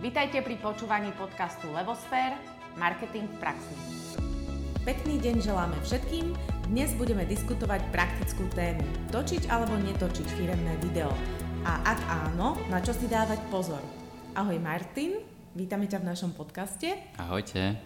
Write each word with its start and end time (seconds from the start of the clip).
Vitajte 0.00 0.40
pri 0.40 0.56
počúvaní 0.56 1.12
podcastu 1.12 1.68
Levosfér– 1.76 2.32
Marketing 2.80 3.28
v 3.28 3.36
praxi. 3.36 3.76
Pekný 4.80 5.20
deň 5.20 5.44
želáme 5.44 5.76
všetkým. 5.84 6.32
Dnes 6.72 6.96
budeme 6.96 7.28
diskutovať 7.28 7.84
praktickú 7.92 8.48
tému. 8.56 8.80
Točiť 9.12 9.52
alebo 9.52 9.76
netočiť 9.76 10.24
firemné 10.40 10.80
video. 10.80 11.12
A 11.68 11.84
ak 11.84 12.00
áno, 12.32 12.56
na 12.72 12.80
čo 12.80 12.96
si 12.96 13.12
dávať 13.12 13.44
pozor. 13.52 13.84
Ahoj 14.32 14.56
Martin, 14.56 15.20
vítame 15.52 15.84
ťa 15.84 16.00
v 16.00 16.08
našom 16.16 16.32
podcaste. 16.32 16.96
Ahojte. 17.20 17.76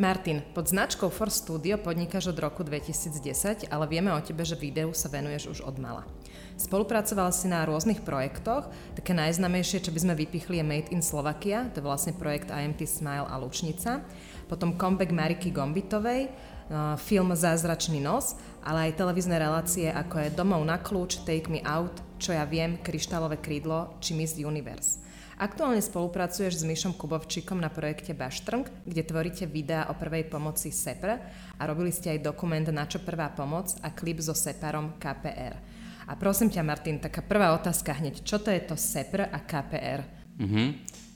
Martin, 0.00 0.40
pod 0.56 0.64
značkou 0.64 1.12
For 1.12 1.28
Studio 1.28 1.76
podnikáš 1.76 2.32
od 2.32 2.40
roku 2.40 2.64
2010, 2.64 3.68
ale 3.68 3.84
vieme 3.84 4.08
o 4.08 4.24
tebe, 4.24 4.40
že 4.48 4.56
videu 4.56 4.96
sa 4.96 5.12
venuješ 5.12 5.52
už 5.52 5.58
od 5.60 5.76
mala. 5.76 6.08
Spolupracoval 6.56 7.28
si 7.36 7.52
na 7.52 7.68
rôznych 7.68 8.00
projektoch, 8.00 8.64
také 8.96 9.12
najznamejšie, 9.12 9.84
čo 9.84 9.92
by 9.92 10.00
sme 10.00 10.14
vypichli 10.16 10.56
je 10.56 10.64
Made 10.64 10.88
in 10.88 11.04
Slovakia, 11.04 11.68
to 11.76 11.84
je 11.84 11.88
vlastne 11.88 12.16
projekt 12.16 12.48
IMT 12.48 12.88
Smile 12.88 13.28
a 13.28 13.36
Lučnica, 13.36 14.00
potom 14.48 14.80
comeback 14.80 15.12
Mariky 15.12 15.52
Gombitovej, 15.52 16.32
uh, 16.32 16.96
film 16.96 17.36
Zázračný 17.36 18.00
nos, 18.00 18.40
ale 18.64 18.88
aj 18.88 19.04
televízne 19.04 19.36
relácie 19.36 19.92
ako 19.92 20.16
je 20.16 20.32
Domov 20.32 20.64
na 20.64 20.80
kľúč, 20.80 21.28
Take 21.28 21.52
Me 21.52 21.60
Out, 21.60 22.00
Čo 22.16 22.32
ja 22.32 22.48
viem, 22.48 22.80
Kryštálové 22.80 23.36
krídlo 23.36 24.00
či 24.00 24.16
Miss 24.16 24.32
Universe. 24.32 25.09
Aktuálne 25.40 25.80
spolupracuješ 25.80 26.60
s 26.60 26.68
Myšom 26.68 27.00
Kubovčíkom 27.00 27.56
na 27.56 27.72
projekte 27.72 28.12
Baštrnk, 28.12 28.84
kde 28.84 29.00
tvoríte 29.08 29.48
videá 29.48 29.88
o 29.88 29.96
prvej 29.96 30.28
pomoci 30.28 30.68
SEPR 30.68 31.16
a 31.56 31.62
robili 31.64 31.88
ste 31.88 32.12
aj 32.12 32.28
dokument 32.28 32.68
Na 32.68 32.84
čo 32.84 33.00
prvá 33.00 33.32
pomoc 33.32 33.72
a 33.80 33.88
klip 33.88 34.20
so 34.20 34.36
SEPARom 34.36 35.00
KPR. 35.00 35.56
A 36.04 36.12
prosím 36.20 36.52
ťa, 36.52 36.60
Martin, 36.60 37.00
taká 37.00 37.24
prvá 37.24 37.56
otázka 37.56 37.96
hneď. 37.96 38.20
Čo 38.20 38.44
to 38.44 38.52
je 38.52 38.60
to 38.68 38.76
SEPR 38.76 39.32
a 39.32 39.40
KPR? 39.40 40.04
Mm-hmm. 40.44 40.68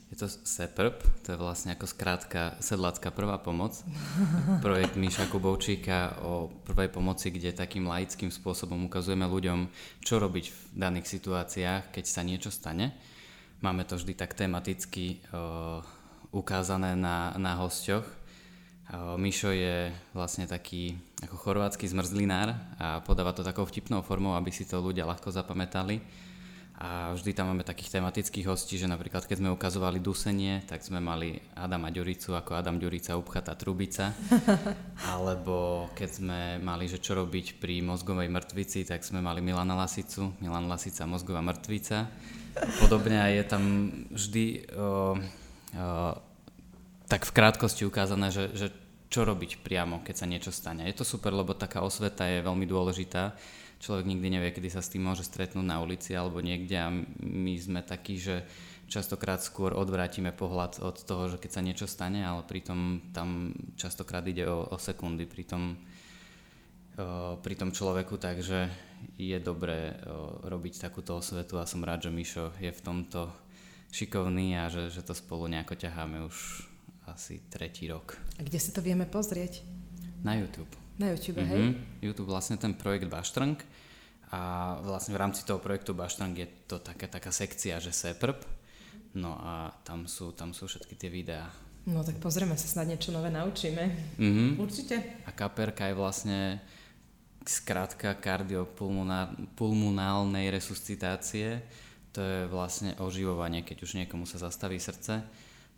Je 0.09 0.17
to 0.17 0.33
SEPRP, 0.33 1.05
to 1.21 1.37
je 1.37 1.39
vlastne 1.45 1.77
ako 1.77 1.85
skrátka 1.85 2.57
sedlácká 2.65 3.13
prvá 3.13 3.37
pomoc. 3.37 3.77
Projekt 4.65 4.97
Míša 4.97 5.29
Kubovčíka 5.29 6.25
o 6.25 6.49
prvej 6.65 6.89
pomoci, 6.89 7.29
kde 7.29 7.53
takým 7.53 7.93
laickým 7.93 8.33
spôsobom 8.33 8.89
ukazujeme 8.89 9.29
ľuďom, 9.29 9.69
čo 10.01 10.17
robiť 10.17 10.45
v 10.49 10.59
daných 10.81 11.13
situáciách, 11.13 11.93
keď 11.93 12.05
sa 12.09 12.25
niečo 12.25 12.49
stane. 12.49 13.13
Máme 13.65 13.89
to 13.89 13.97
vždy 13.97 14.13
tak 14.13 14.37
tematicky 14.37 15.25
uh, 15.33 15.81
ukázané 16.37 16.93
na, 16.93 17.33
na 17.41 17.57
hosťoch 17.57 18.05
Mišo 19.17 19.49
je 19.49 19.89
vlastne 20.13 20.45
taký 20.45 20.93
ako 21.25 21.41
chorvátsky 21.41 21.89
zmrzlinár 21.89 22.53
a 22.77 23.01
podáva 23.01 23.33
to 23.33 23.41
takou 23.41 23.65
vtipnou 23.65 24.05
formou, 24.05 24.37
aby 24.37 24.53
si 24.53 24.69
to 24.69 24.77
ľudia 24.77 25.09
ľahko 25.09 25.33
zapamätali. 25.33 26.05
A 26.75 27.15
vždy 27.15 27.31
tam 27.39 27.55
máme 27.55 27.63
takých 27.63 28.03
tematických 28.03 28.51
hostí, 28.51 28.75
že 28.75 28.91
napríklad 28.91 29.31
keď 29.31 29.39
sme 29.39 29.55
ukazovali 29.55 30.03
dusenie, 30.03 30.59
tak 30.67 30.83
sme 30.83 30.99
mali 30.99 31.39
Adama 31.55 31.95
Ďuricu 31.95 32.35
ako 32.35 32.59
Adam 32.59 32.83
Ďurica 32.83 33.15
upchatá 33.15 33.55
trubica. 33.55 34.11
Alebo 35.15 35.87
keď 35.95 36.11
sme 36.11 36.41
mali, 36.59 36.91
že 36.91 36.99
čo 36.99 37.15
robiť 37.15 37.63
pri 37.63 37.79
mozgovej 37.79 38.27
mŕtvici, 38.27 38.83
tak 38.91 39.07
sme 39.07 39.23
mali 39.23 39.39
Milana 39.39 39.79
Lasicu, 39.79 40.35
Milan 40.43 40.67
Lasica 40.67 41.07
mozgová 41.07 41.47
mŕtvica. 41.47 42.11
Podobne 42.83 43.23
je 43.39 43.45
tam 43.47 43.63
vždy 44.11 44.47
o, 44.75 45.15
o, 45.15 46.09
tak 47.07 47.23
v 47.23 47.35
krátkosti 47.39 47.87
ukázané, 47.87 48.35
že, 48.35 48.51
že 48.51 48.67
čo 49.15 49.23
robiť 49.23 49.63
priamo, 49.63 50.03
keď 50.03 50.15
sa 50.19 50.27
niečo 50.27 50.51
stane. 50.51 50.91
Je 50.91 50.99
to 50.99 51.07
super, 51.07 51.31
lebo 51.31 51.55
taká 51.55 51.87
osveta 51.87 52.27
je 52.27 52.43
veľmi 52.43 52.67
dôležitá. 52.67 53.31
Človek 53.83 54.07
nikdy 54.07 54.29
nevie, 54.39 54.51
kedy 54.55 54.69
sa 54.71 54.81
s 54.81 54.93
tým 54.93 55.05
môže 55.05 55.27
stretnúť 55.27 55.67
na 55.67 55.83
ulici 55.83 56.15
alebo 56.17 56.41
niekde 56.41 56.77
a 56.79 56.89
my 57.21 57.55
sme 57.59 57.81
takí, 57.85 58.17
že 58.17 58.47
častokrát 58.89 59.41
skôr 59.41 59.73
odvrátime 59.75 60.33
pohľad 60.33 60.81
od 60.85 60.97
toho, 61.03 61.33
že 61.33 61.41
keď 61.41 61.51
sa 61.51 61.65
niečo 61.65 61.87
stane, 61.89 62.23
ale 62.23 62.45
pritom 62.45 63.11
tam 63.13 63.53
častokrát 63.75 64.25
ide 64.29 64.47
o, 64.47 64.69
o 64.69 64.77
sekundy 64.77 65.25
pri 65.25 65.45
tom, 65.45 65.77
o, 66.97 67.37
pri 67.41 67.55
tom 67.57 67.73
človeku, 67.73 68.21
takže 68.21 68.69
je 69.19 69.37
dobré 69.41 69.99
o, 70.05 70.41
robiť 70.47 70.89
takúto 70.89 71.19
osvetu 71.19 71.61
a 71.61 71.69
som 71.69 71.85
rád, 71.85 72.09
že 72.09 72.15
Mišo 72.15 72.55
je 72.61 72.73
v 72.73 72.85
tomto 72.85 73.29
šikovný 73.95 74.59
a 74.59 74.67
že, 74.67 74.91
že 74.91 75.07
to 75.07 75.15
spolu 75.15 75.47
nejako 75.47 75.79
ťaháme 75.79 76.25
už 76.27 76.67
asi 77.07 77.41
tretí 77.53 77.87
rok. 77.87 78.17
A 78.41 78.43
kde 78.43 78.59
si 78.59 78.73
to 78.73 78.81
vieme 78.81 79.05
pozrieť? 79.05 79.61
Na 80.25 80.35
YouTube. 80.41 80.84
Na 80.95 81.11
YouTube, 81.11 81.43
mm-hmm. 81.43 81.51
hej? 81.51 81.75
YouTube 82.07 82.31
vlastne 82.31 82.55
ten 82.55 82.71
projekt 82.79 83.11
Baštrnk 83.11 83.67
a 84.31 84.75
vlastne 84.83 85.15
v 85.15 85.19
rámci 85.19 85.43
toho 85.43 85.59
projektu 85.59 85.95
Baštrnk 85.95 86.39
je 86.39 86.47
to 86.71 86.79
taká, 86.79 87.09
taká 87.11 87.33
sekcia, 87.35 87.81
že 87.83 87.91
SEPRP, 87.91 88.47
no 89.19 89.35
a 89.43 89.75
tam 89.83 90.07
sú, 90.07 90.31
tam 90.35 90.55
sú 90.55 90.67
všetky 90.71 90.95
tie 90.95 91.11
videá. 91.11 91.51
No 91.85 92.01
tak 92.07 92.17
pozrieme 92.23 92.57
sa, 92.57 92.71
snad 92.71 92.87
niečo 92.89 93.13
nové 93.13 93.29
naučíme. 93.29 94.17
Mm-hmm. 94.17 94.57
Určite. 94.57 95.03
A 95.27 95.33
kaperka 95.35 95.87
je 95.91 95.95
vlastne 95.99 96.63
skrátka 97.45 98.15
kardiopulmonálnej 98.17 100.49
resuscitácie, 100.49 101.61
to 102.15 102.23
je 102.23 102.47
vlastne 102.47 102.95
oživovanie, 103.03 103.67
keď 103.67 103.83
už 103.83 103.99
niekomu 103.99 104.31
sa 104.31 104.39
zastaví 104.39 104.79
srdce 104.79 105.27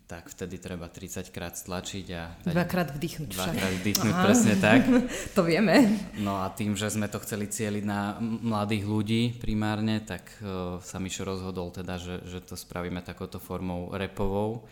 tak 0.07 0.31
vtedy 0.31 0.55
treba 0.55 0.87
30 0.87 1.35
krát 1.35 1.59
stlačiť 1.59 2.05
a... 2.15 2.31
Dať, 2.39 2.55
dvakrát 2.55 2.95
vdychnúť 2.95 3.27
Dvakrát 3.35 3.73
vdychnúť, 3.83 4.13
Aha. 4.15 4.23
presne 4.23 4.53
tak. 4.55 4.87
to 5.35 5.43
vieme. 5.43 5.99
No 6.23 6.39
a 6.39 6.47
tým, 6.47 6.79
že 6.79 6.87
sme 6.87 7.11
to 7.11 7.19
chceli 7.19 7.51
cieliť 7.51 7.83
na 7.83 8.15
mladých 8.23 8.87
ľudí 8.87 9.35
primárne, 9.35 9.99
tak 9.99 10.31
uh, 10.39 10.79
sa 10.79 11.03
Mišo 11.03 11.27
rozhodol 11.27 11.75
teda, 11.75 11.99
že, 11.99 12.23
že 12.23 12.39
to 12.39 12.55
spravíme 12.55 13.03
takouto 13.03 13.35
formou 13.35 13.91
repovou 13.91 14.63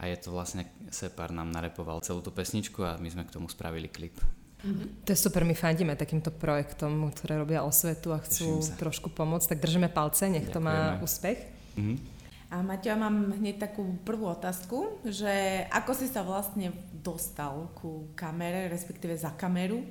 a 0.00 0.08
je 0.08 0.16
to 0.16 0.32
vlastne 0.32 0.64
Separ 0.88 1.36
nám 1.36 1.52
narepoval 1.52 2.00
celú 2.00 2.24
tú 2.24 2.32
pesničku 2.32 2.80
a 2.80 2.96
my 2.96 3.12
sme 3.12 3.28
k 3.28 3.34
tomu 3.36 3.52
spravili 3.52 3.92
klip. 3.92 4.16
Mm-hmm. 4.64 5.04
To 5.04 5.08
je 5.12 5.18
super, 5.20 5.44
my 5.44 5.52
fandíme 5.52 5.94
takýmto 6.00 6.32
projektom, 6.32 7.12
ktoré 7.12 7.36
robia 7.36 7.60
osvetu 7.60 8.16
a 8.16 8.18
chcú 8.24 8.64
trošku 8.80 9.12
pomôcť, 9.12 9.54
tak 9.54 9.62
držíme 9.62 9.92
palce, 9.92 10.32
nech 10.32 10.48
Ďakujeme. 10.48 10.56
to 10.56 10.60
má 10.64 10.98
úspech. 11.04 11.38
Mm-hmm. 11.76 12.17
A 12.48 12.64
Maťo, 12.64 12.96
mám 12.96 13.36
hneď 13.36 13.60
takú 13.60 14.00
prvú 14.08 14.32
otázku, 14.32 15.04
že 15.04 15.68
ako 15.68 15.92
si 15.92 16.08
sa 16.08 16.24
vlastne 16.24 16.72
dostal 16.96 17.68
ku 17.76 18.08
kamere, 18.16 18.72
respektíve 18.72 19.12
za 19.20 19.36
kameru? 19.36 19.84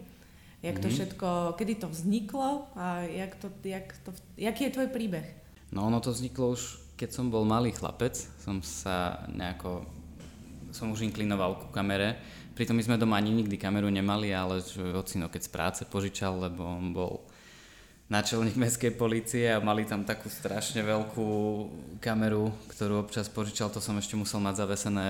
Jak 0.66 0.82
to 0.82 0.90
mm-hmm. 0.90 0.98
všetko, 0.98 1.30
kedy 1.54 1.74
to 1.78 1.88
vzniklo 1.94 2.66
a 2.74 3.06
jak 3.06 3.38
to, 3.38 3.54
jak 3.62 3.94
to, 4.02 4.10
jaký 4.42 4.62
je 4.66 4.74
tvoj 4.74 4.90
príbeh? 4.90 5.28
No 5.70 5.86
ono 5.86 6.02
to 6.02 6.10
vzniklo 6.10 6.58
už, 6.58 6.82
keď 6.98 7.14
som 7.14 7.30
bol 7.30 7.46
malý 7.46 7.70
chlapec, 7.70 8.18
som 8.42 8.58
sa 8.66 9.22
nejako, 9.30 9.86
som 10.74 10.90
už 10.90 11.06
inklinoval 11.06 11.62
ku 11.62 11.70
kamere. 11.70 12.18
Pritom 12.58 12.74
my 12.74 12.82
sme 12.82 12.98
doma 12.98 13.22
ani 13.22 13.38
nikdy 13.38 13.54
kameru 13.54 13.86
nemali, 13.86 14.34
ale 14.34 14.66
ocino 14.98 15.30
keď 15.30 15.42
z 15.46 15.54
práce 15.54 15.82
požičal, 15.86 16.50
lebo 16.50 16.66
on 16.66 16.90
bol 16.90 17.22
náčelník 18.08 18.56
mestskej 18.56 18.96
policie 18.96 19.52
a 19.52 19.60
mali 19.60 19.84
tam 19.84 20.08
takú 20.08 20.32
strašne 20.32 20.80
veľkú 20.80 21.30
kameru, 22.00 22.52
ktorú 22.72 23.04
občas 23.04 23.28
požičal, 23.28 23.68
to 23.68 23.84
som 23.84 24.00
ešte 24.00 24.16
musel 24.16 24.40
mať 24.40 24.64
zavesené 24.64 25.08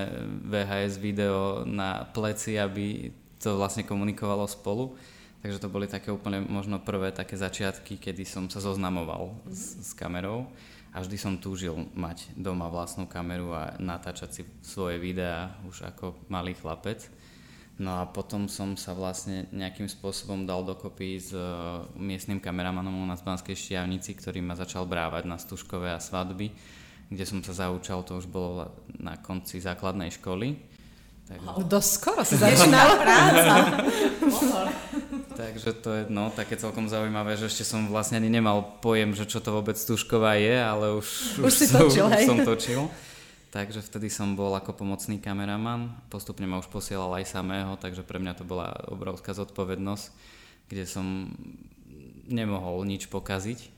VHS 0.49 0.97
video 0.97 1.61
na 1.61 2.09
pleci, 2.09 2.57
aby 2.57 3.13
to 3.37 3.57
vlastne 3.57 3.85
komunikovalo 3.85 4.49
spolu. 4.49 4.97
Takže 5.45 5.61
to 5.61 5.69
boli 5.69 5.85
také 5.85 6.09
úplne 6.09 6.41
možno 6.41 6.81
prvé 6.81 7.13
také 7.13 7.37
začiatky, 7.37 8.01
kedy 8.01 8.25
som 8.25 8.49
sa 8.49 8.57
zoznamoval 8.57 9.37
s, 9.45 9.77
s 9.77 9.91
kamerou 9.93 10.49
a 10.97 11.05
vždy 11.05 11.17
som 11.21 11.37
túžil 11.37 11.77
mať 11.93 12.33
doma 12.33 12.65
vlastnú 12.73 13.05
kameru 13.05 13.53
a 13.53 13.77
natáčať 13.77 14.29
si 14.33 14.41
svoje 14.65 14.97
videá 14.97 15.53
už 15.69 15.85
ako 15.93 16.17
malý 16.25 16.57
chlapec. 16.57 17.05
No 17.77 18.01
a 18.01 18.09
potom 18.09 18.49
som 18.49 18.73
sa 18.73 18.97
vlastne 18.97 19.45
nejakým 19.53 19.85
spôsobom 19.85 20.49
dal 20.49 20.65
dokopy 20.65 21.21
s 21.21 21.29
uh, 21.29 21.85
miestnym 21.93 22.41
kameramanom 22.41 23.05
na 23.05 23.13
Banskej 23.13 23.53
Štiavnici, 23.53 24.17
ktorý 24.17 24.41
ma 24.41 24.57
začal 24.57 24.89
brávať 24.89 25.29
na 25.29 25.37
stužkové 25.37 25.93
a 25.93 26.01
svadby, 26.01 26.49
kde 27.13 27.23
som 27.29 27.45
sa 27.45 27.53
zaučal, 27.53 28.01
to 28.01 28.17
už 28.17 28.25
bolo 28.25 28.73
na 28.97 29.21
konci 29.21 29.61
základnej 29.61 30.09
školy. 30.09 30.57
Takže... 31.29 31.47
Oh, 31.53 31.61
dosť 31.61 31.89
skoro 32.01 32.21
sa 32.25 32.35
začínala 32.49 32.93
práca. 32.97 33.53
Takže 35.37 35.69
to 35.77 35.89
je 35.93 36.03
no, 36.09 36.33
také 36.33 36.57
celkom 36.57 36.89
zaujímavé, 36.89 37.37
že 37.37 37.45
ešte 37.45 37.61
som 37.61 37.85
vlastne 37.93 38.17
ani 38.17 38.33
nemal 38.33 38.81
pojem, 38.81 39.13
že 39.13 39.29
čo 39.29 39.37
to 39.37 39.53
vôbec 39.53 39.77
stužková 39.77 40.33
je, 40.41 40.57
ale 40.57 40.97
už, 40.97 41.37
už, 41.37 41.45
už, 41.45 41.53
si 41.53 41.65
točil, 41.69 42.09
už 42.09 42.25
som 42.25 42.41
točil. 42.41 42.81
Takže 43.57 43.81
vtedy 43.81 44.13
som 44.13 44.37
bol 44.37 44.53
ako 44.53 44.77
pomocný 44.77 45.17
kameraman, 45.17 45.89
postupne 46.13 46.45
ma 46.45 46.61
už 46.61 46.69
posielal 46.69 47.09
aj 47.17 47.25
samého, 47.25 47.73
takže 47.81 48.05
pre 48.05 48.21
mňa 48.21 48.37
to 48.37 48.45
bola 48.45 48.69
obrovská 48.85 49.33
zodpovednosť, 49.33 50.05
kde 50.69 50.85
som 50.85 51.33
nemohol 52.29 52.85
nič 52.85 53.09
pokaziť, 53.09 53.73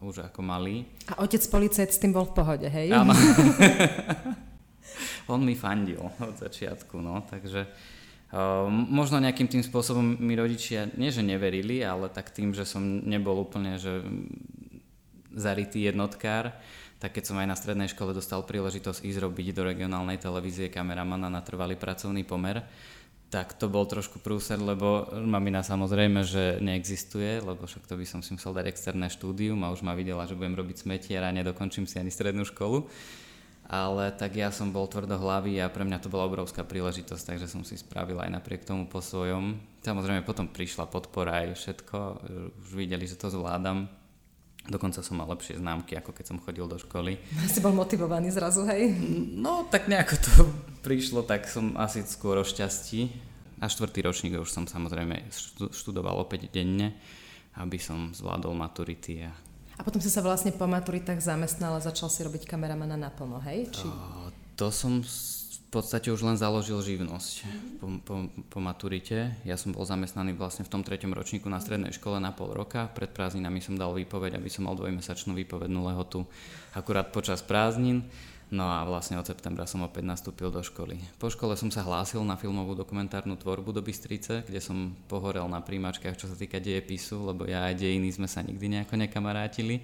už 0.00 0.32
ako 0.32 0.40
malý. 0.40 0.88
A 1.12 1.20
otec 1.20 1.44
policajt 1.44 1.92
s 1.92 2.00
tým 2.00 2.16
bol 2.16 2.24
v 2.24 2.40
pohode, 2.40 2.64
hej? 2.64 2.88
Áno. 2.88 3.12
On 5.32 5.44
mi 5.44 5.60
fandil 5.60 6.00
od 6.16 6.40
začiatku, 6.40 6.96
no, 6.96 7.20
takže 7.28 7.68
uh, 7.68 8.64
možno 8.72 9.20
nejakým 9.20 9.44
tým 9.44 9.60
spôsobom 9.60 10.16
mi 10.24 10.40
rodičia, 10.40 10.88
nie 10.96 11.12
že 11.12 11.20
neverili, 11.20 11.84
ale 11.84 12.08
tak 12.08 12.32
tým, 12.32 12.56
že 12.56 12.64
som 12.64 12.80
nebol 13.04 13.36
úplne, 13.44 13.76
že 13.76 14.00
zarytý 15.36 15.84
jednotkár, 15.84 16.56
tak 17.02 17.18
keď 17.18 17.34
som 17.34 17.36
aj 17.42 17.50
na 17.50 17.58
strednej 17.58 17.90
škole 17.90 18.14
dostal 18.14 18.46
príležitosť 18.46 19.02
ísť 19.02 19.26
robiť 19.26 19.58
do 19.58 19.66
regionálnej 19.66 20.22
televízie 20.22 20.70
kameramana 20.70 21.26
na 21.26 21.42
trvalý 21.42 21.74
pracovný 21.74 22.22
pomer, 22.22 22.62
tak 23.26 23.58
to 23.58 23.66
bol 23.66 23.82
trošku 23.88 24.22
prúser, 24.22 24.62
lebo 24.62 25.10
mamina 25.10 25.66
samozrejme, 25.66 26.22
že 26.22 26.62
neexistuje, 26.62 27.42
lebo 27.42 27.66
však 27.66 27.90
to 27.90 27.98
by 27.98 28.06
som 28.06 28.22
si 28.22 28.38
musel 28.38 28.54
dať 28.54 28.70
externé 28.70 29.10
štúdium 29.10 29.66
a 29.66 29.74
už 29.74 29.82
ma 29.82 29.98
videla, 29.98 30.28
že 30.30 30.38
budem 30.38 30.54
robiť 30.54 30.86
smetiera 30.86 31.26
a 31.26 31.34
nedokončím 31.34 31.90
si 31.90 31.98
ani 31.98 32.12
strednú 32.12 32.46
školu. 32.46 32.86
Ale 33.66 34.12
tak 34.14 34.36
ja 34.36 34.52
som 34.52 34.68
bol 34.68 34.84
tvrdohlavý 34.84 35.58
a 35.64 35.72
pre 35.72 35.82
mňa 35.82 36.04
to 36.04 36.12
bola 36.12 36.28
obrovská 36.28 36.60
príležitosť, 36.60 37.34
takže 37.34 37.48
som 37.48 37.64
si 37.64 37.80
spravil 37.80 38.20
aj 38.20 38.30
napriek 38.30 38.68
tomu 38.68 38.84
po 38.84 39.00
svojom. 39.00 39.58
Samozrejme 39.80 40.28
potom 40.28 40.46
prišla 40.52 40.92
podpora 40.92 41.42
aj 41.48 41.56
všetko, 41.56 41.98
už 42.62 42.70
videli, 42.76 43.08
že 43.08 43.16
to 43.16 43.32
zvládam. 43.32 43.88
Dokonca 44.62 45.02
som 45.02 45.18
mal 45.18 45.26
lepšie 45.26 45.58
známky, 45.58 45.98
ako 45.98 46.14
keď 46.14 46.24
som 46.30 46.38
chodil 46.38 46.70
do 46.70 46.78
školy. 46.78 47.18
Si 47.52 47.58
bol 47.58 47.74
motivovaný 47.74 48.30
zrazu, 48.30 48.62
hej? 48.70 48.94
No, 49.34 49.66
tak 49.66 49.90
nejako 49.90 50.14
to 50.22 50.32
prišlo, 50.86 51.26
tak 51.26 51.50
som 51.50 51.74
asi 51.74 52.06
skôr 52.06 52.38
o 52.38 52.46
šťastí. 52.46 53.30
A 53.62 53.70
štvrtý 53.70 54.02
ročník 54.02 54.34
už 54.34 54.50
som 54.50 54.66
samozrejme 54.66 55.22
študoval 55.70 56.18
opäť 56.18 56.50
denne, 56.50 56.98
aby 57.54 57.78
som 57.78 58.10
zvládol 58.10 58.58
maturity. 58.58 59.22
A, 59.22 59.30
a 59.78 59.80
potom 59.86 60.02
si 60.02 60.10
sa 60.10 60.18
vlastne 60.18 60.50
po 60.50 60.66
maturitách 60.66 61.22
zamestnal 61.22 61.78
a 61.78 61.84
začal 61.86 62.10
si 62.10 62.26
robiť 62.26 62.42
kameramana 62.42 62.98
naplno, 62.98 63.38
hej? 63.46 63.70
Či... 63.70 63.86
O, 63.86 64.34
to 64.58 64.74
som 64.74 65.06
podstate 65.72 66.12
už 66.12 66.20
len 66.20 66.36
založil 66.36 66.76
živnosť 66.84 67.32
po, 67.80 67.86
po, 68.04 68.14
po 68.52 68.58
maturite. 68.60 69.32
Ja 69.48 69.56
som 69.56 69.72
bol 69.72 69.88
zamestnaný 69.88 70.36
vlastne 70.36 70.68
v 70.68 70.72
tom 70.76 70.84
treťom 70.84 71.16
ročníku 71.16 71.48
na 71.48 71.64
strednej 71.64 71.96
škole 71.96 72.20
na 72.20 72.28
pol 72.28 72.52
roka. 72.52 72.92
Pred 72.92 73.16
prázdninami 73.16 73.64
som 73.64 73.80
dal 73.80 73.96
výpoveď, 73.96 74.36
aby 74.36 74.52
som 74.52 74.68
mal 74.68 74.76
dvojmesačnú 74.76 75.32
výpovednú 75.32 75.80
lehotu 75.88 76.28
akurát 76.76 77.08
počas 77.08 77.40
prázdnin. 77.40 78.04
No 78.52 78.68
a 78.68 78.84
vlastne 78.84 79.16
od 79.16 79.24
septembra 79.24 79.64
som 79.64 79.80
opäť 79.80 80.04
nastúpil 80.04 80.52
do 80.52 80.60
školy. 80.60 81.00
Po 81.16 81.32
škole 81.32 81.56
som 81.56 81.72
sa 81.72 81.80
hlásil 81.88 82.20
na 82.20 82.36
filmovú 82.36 82.76
dokumentárnu 82.76 83.40
tvorbu 83.40 83.72
do 83.72 83.80
Bystrice, 83.80 84.44
kde 84.44 84.60
som 84.60 84.92
pohorel 85.08 85.48
na 85.48 85.64
príjmačkách, 85.64 86.20
čo 86.20 86.28
sa 86.28 86.36
týka 86.36 86.60
dejepisu, 86.60 87.32
lebo 87.32 87.48
ja 87.48 87.72
aj 87.72 87.80
dejiny 87.80 88.12
sme 88.12 88.28
sa 88.28 88.44
nikdy 88.44 88.76
nejako 88.76 89.00
nekamarátili. 89.00 89.80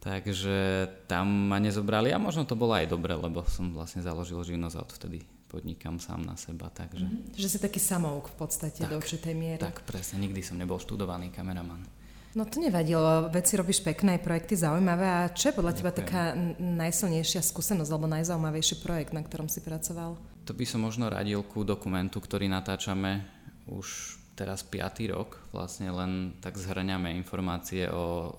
Takže 0.00 0.88
tam 1.04 1.52
ma 1.52 1.60
nezobrali 1.60 2.08
a 2.08 2.16
možno 2.16 2.48
to 2.48 2.56
bolo 2.56 2.72
aj 2.72 2.88
dobre, 2.88 3.12
lebo 3.12 3.44
som 3.44 3.76
vlastne 3.76 4.00
založil 4.00 4.40
živnosť 4.40 4.76
a 4.80 4.84
odvtedy 4.84 5.18
podnikám 5.50 6.00
sám 6.00 6.24
na 6.24 6.40
seba. 6.40 6.72
Takže... 6.72 7.04
Mm-hmm. 7.04 7.36
Že 7.36 7.48
si 7.52 7.58
taký 7.60 7.82
samouk 7.82 8.32
v 8.32 8.36
podstate 8.40 8.86
tak, 8.86 8.90
do 8.90 8.96
určitej 8.96 9.34
miery. 9.36 9.60
Tak, 9.60 9.84
presne. 9.84 10.22
Nikdy 10.24 10.40
som 10.40 10.56
nebol 10.56 10.80
študovaný 10.80 11.28
kameraman. 11.34 11.84
No 12.30 12.46
to 12.46 12.62
nevadilo, 12.62 13.26
veci 13.26 13.58
robíš 13.58 13.82
pekné, 13.82 14.22
projekty 14.22 14.54
zaujímavé 14.54 15.02
a 15.02 15.34
čo 15.34 15.50
je 15.50 15.58
podľa 15.58 15.74
Ďakujem. 15.74 15.90
teba 15.90 15.98
taká 15.98 16.22
najsilnejšia 16.62 17.42
skúsenosť 17.42 17.90
alebo 17.90 18.06
najzaujímavejší 18.06 18.86
projekt, 18.86 19.10
na 19.10 19.26
ktorom 19.26 19.50
si 19.50 19.58
pracoval? 19.58 20.14
To 20.46 20.52
by 20.54 20.62
som 20.62 20.86
možno 20.86 21.10
radil 21.10 21.42
ku 21.42 21.66
dokumentu, 21.66 22.22
ktorý 22.22 22.46
natáčame 22.46 23.26
už 23.66 24.14
teraz 24.38 24.62
5. 24.62 25.10
rok. 25.10 25.42
Vlastne 25.50 25.90
len 25.90 26.38
tak 26.38 26.54
zhrňame 26.54 27.18
informácie 27.18 27.90
o 27.90 28.38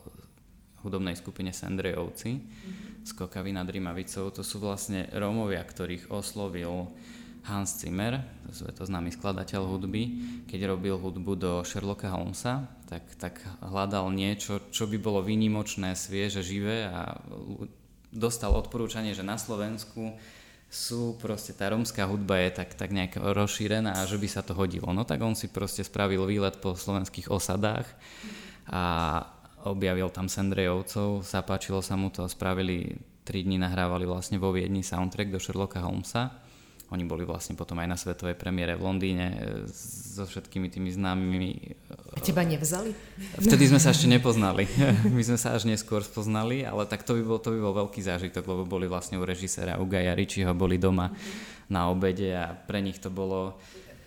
hudobnej 0.83 1.17
skupine 1.17 1.53
Sendrejovci 1.53 2.31
mm-hmm. 2.37 3.05
z 3.05 3.11
Kokavy 3.17 3.53
nad 3.53 3.69
Rimavicou. 3.69 4.29
To 4.33 4.41
sú 4.41 4.61
vlastne 4.61 5.09
Rómovia, 5.13 5.61
ktorých 5.61 6.09
oslovil 6.09 6.89
Hans 7.41 7.81
Zimmer, 7.81 8.21
to 8.77 8.85
známy 8.85 9.09
skladateľ 9.09 9.65
hudby, 9.65 10.03
keď 10.45 10.77
robil 10.77 10.93
hudbu 10.93 11.33
do 11.33 11.51
Sherlocka 11.65 12.13
Holmesa, 12.13 12.69
tak, 12.85 13.01
tak 13.17 13.41
hľadal 13.65 14.13
niečo, 14.13 14.61
čo 14.69 14.85
by 14.85 15.01
bolo 15.01 15.25
výnimočné, 15.25 15.97
svieže, 15.97 16.45
živé 16.45 16.85
a 16.85 17.17
dostal 18.13 18.53
odporúčanie, 18.53 19.17
že 19.17 19.25
na 19.25 19.41
Slovensku 19.41 20.13
sú 20.71 21.17
proste, 21.17 21.51
tá 21.51 21.73
romská 21.73 22.05
hudba 22.05 22.39
je 22.45 22.61
tak, 22.61 22.77
tak 22.77 22.93
nejak 22.93 23.17
rozšírená 23.17 23.97
a 23.97 24.07
že 24.07 24.21
by 24.21 24.27
sa 24.29 24.45
to 24.45 24.53
hodilo. 24.53 24.93
No 24.93 25.03
tak 25.03 25.19
on 25.25 25.33
si 25.33 25.49
proste 25.49 25.81
spravil 25.81 26.23
výlet 26.29 26.61
po 26.61 26.77
slovenských 26.77 27.27
osadách 27.27 27.89
a 28.69 28.83
objavil 29.67 30.09
tam 30.09 30.31
Sendrejovcov, 30.31 31.25
zapáčilo 31.25 31.83
sa 31.83 31.99
mu 31.99 32.09
to, 32.09 32.25
spravili 32.25 32.97
3 33.25 33.45
dní 33.45 33.61
nahrávali 33.61 34.09
vlastne 34.09 34.41
vo 34.41 34.49
Viedni 34.55 34.81
soundtrack 34.81 35.29
do 35.29 35.39
Sherlocka 35.39 35.81
Holmesa 35.83 36.41
oni 36.91 37.07
boli 37.07 37.23
vlastne 37.23 37.55
potom 37.55 37.79
aj 37.79 37.87
na 37.87 37.95
svetovej 37.95 38.35
premiére 38.35 38.75
v 38.75 38.83
Londýne 38.83 39.27
e, 39.31 39.37
so 39.71 40.27
všetkými 40.27 40.67
tými 40.67 40.91
známymi. 40.91 41.51
A 41.87 42.19
teba 42.19 42.43
nevzali? 42.43 42.91
Vtedy 43.39 43.71
sme 43.71 43.79
sa 43.79 43.91
ešte 43.95 44.11
nepoznali. 44.11 44.67
My 45.15 45.23
sme 45.23 45.39
sa 45.39 45.55
až 45.55 45.71
neskôr 45.71 46.03
spoznali, 46.03 46.67
ale 46.67 46.83
tak 46.91 47.07
to 47.07 47.15
by 47.15 47.23
bol, 47.23 47.39
to 47.39 47.55
by 47.55 47.63
bol 47.63 47.87
veľký 47.87 48.03
zážitok, 48.03 48.43
lebo 48.43 48.67
boli 48.67 48.91
vlastne 48.91 49.15
u 49.15 49.23
režiséra 49.23 49.79
u 49.79 49.87
Gaja 49.87 50.11
Ričiho, 50.11 50.51
boli 50.51 50.75
doma 50.75 51.15
na 51.71 51.87
obede 51.87 52.35
a 52.35 52.51
pre 52.51 52.83
nich 52.83 52.99
to 52.99 53.07
bolo 53.07 53.55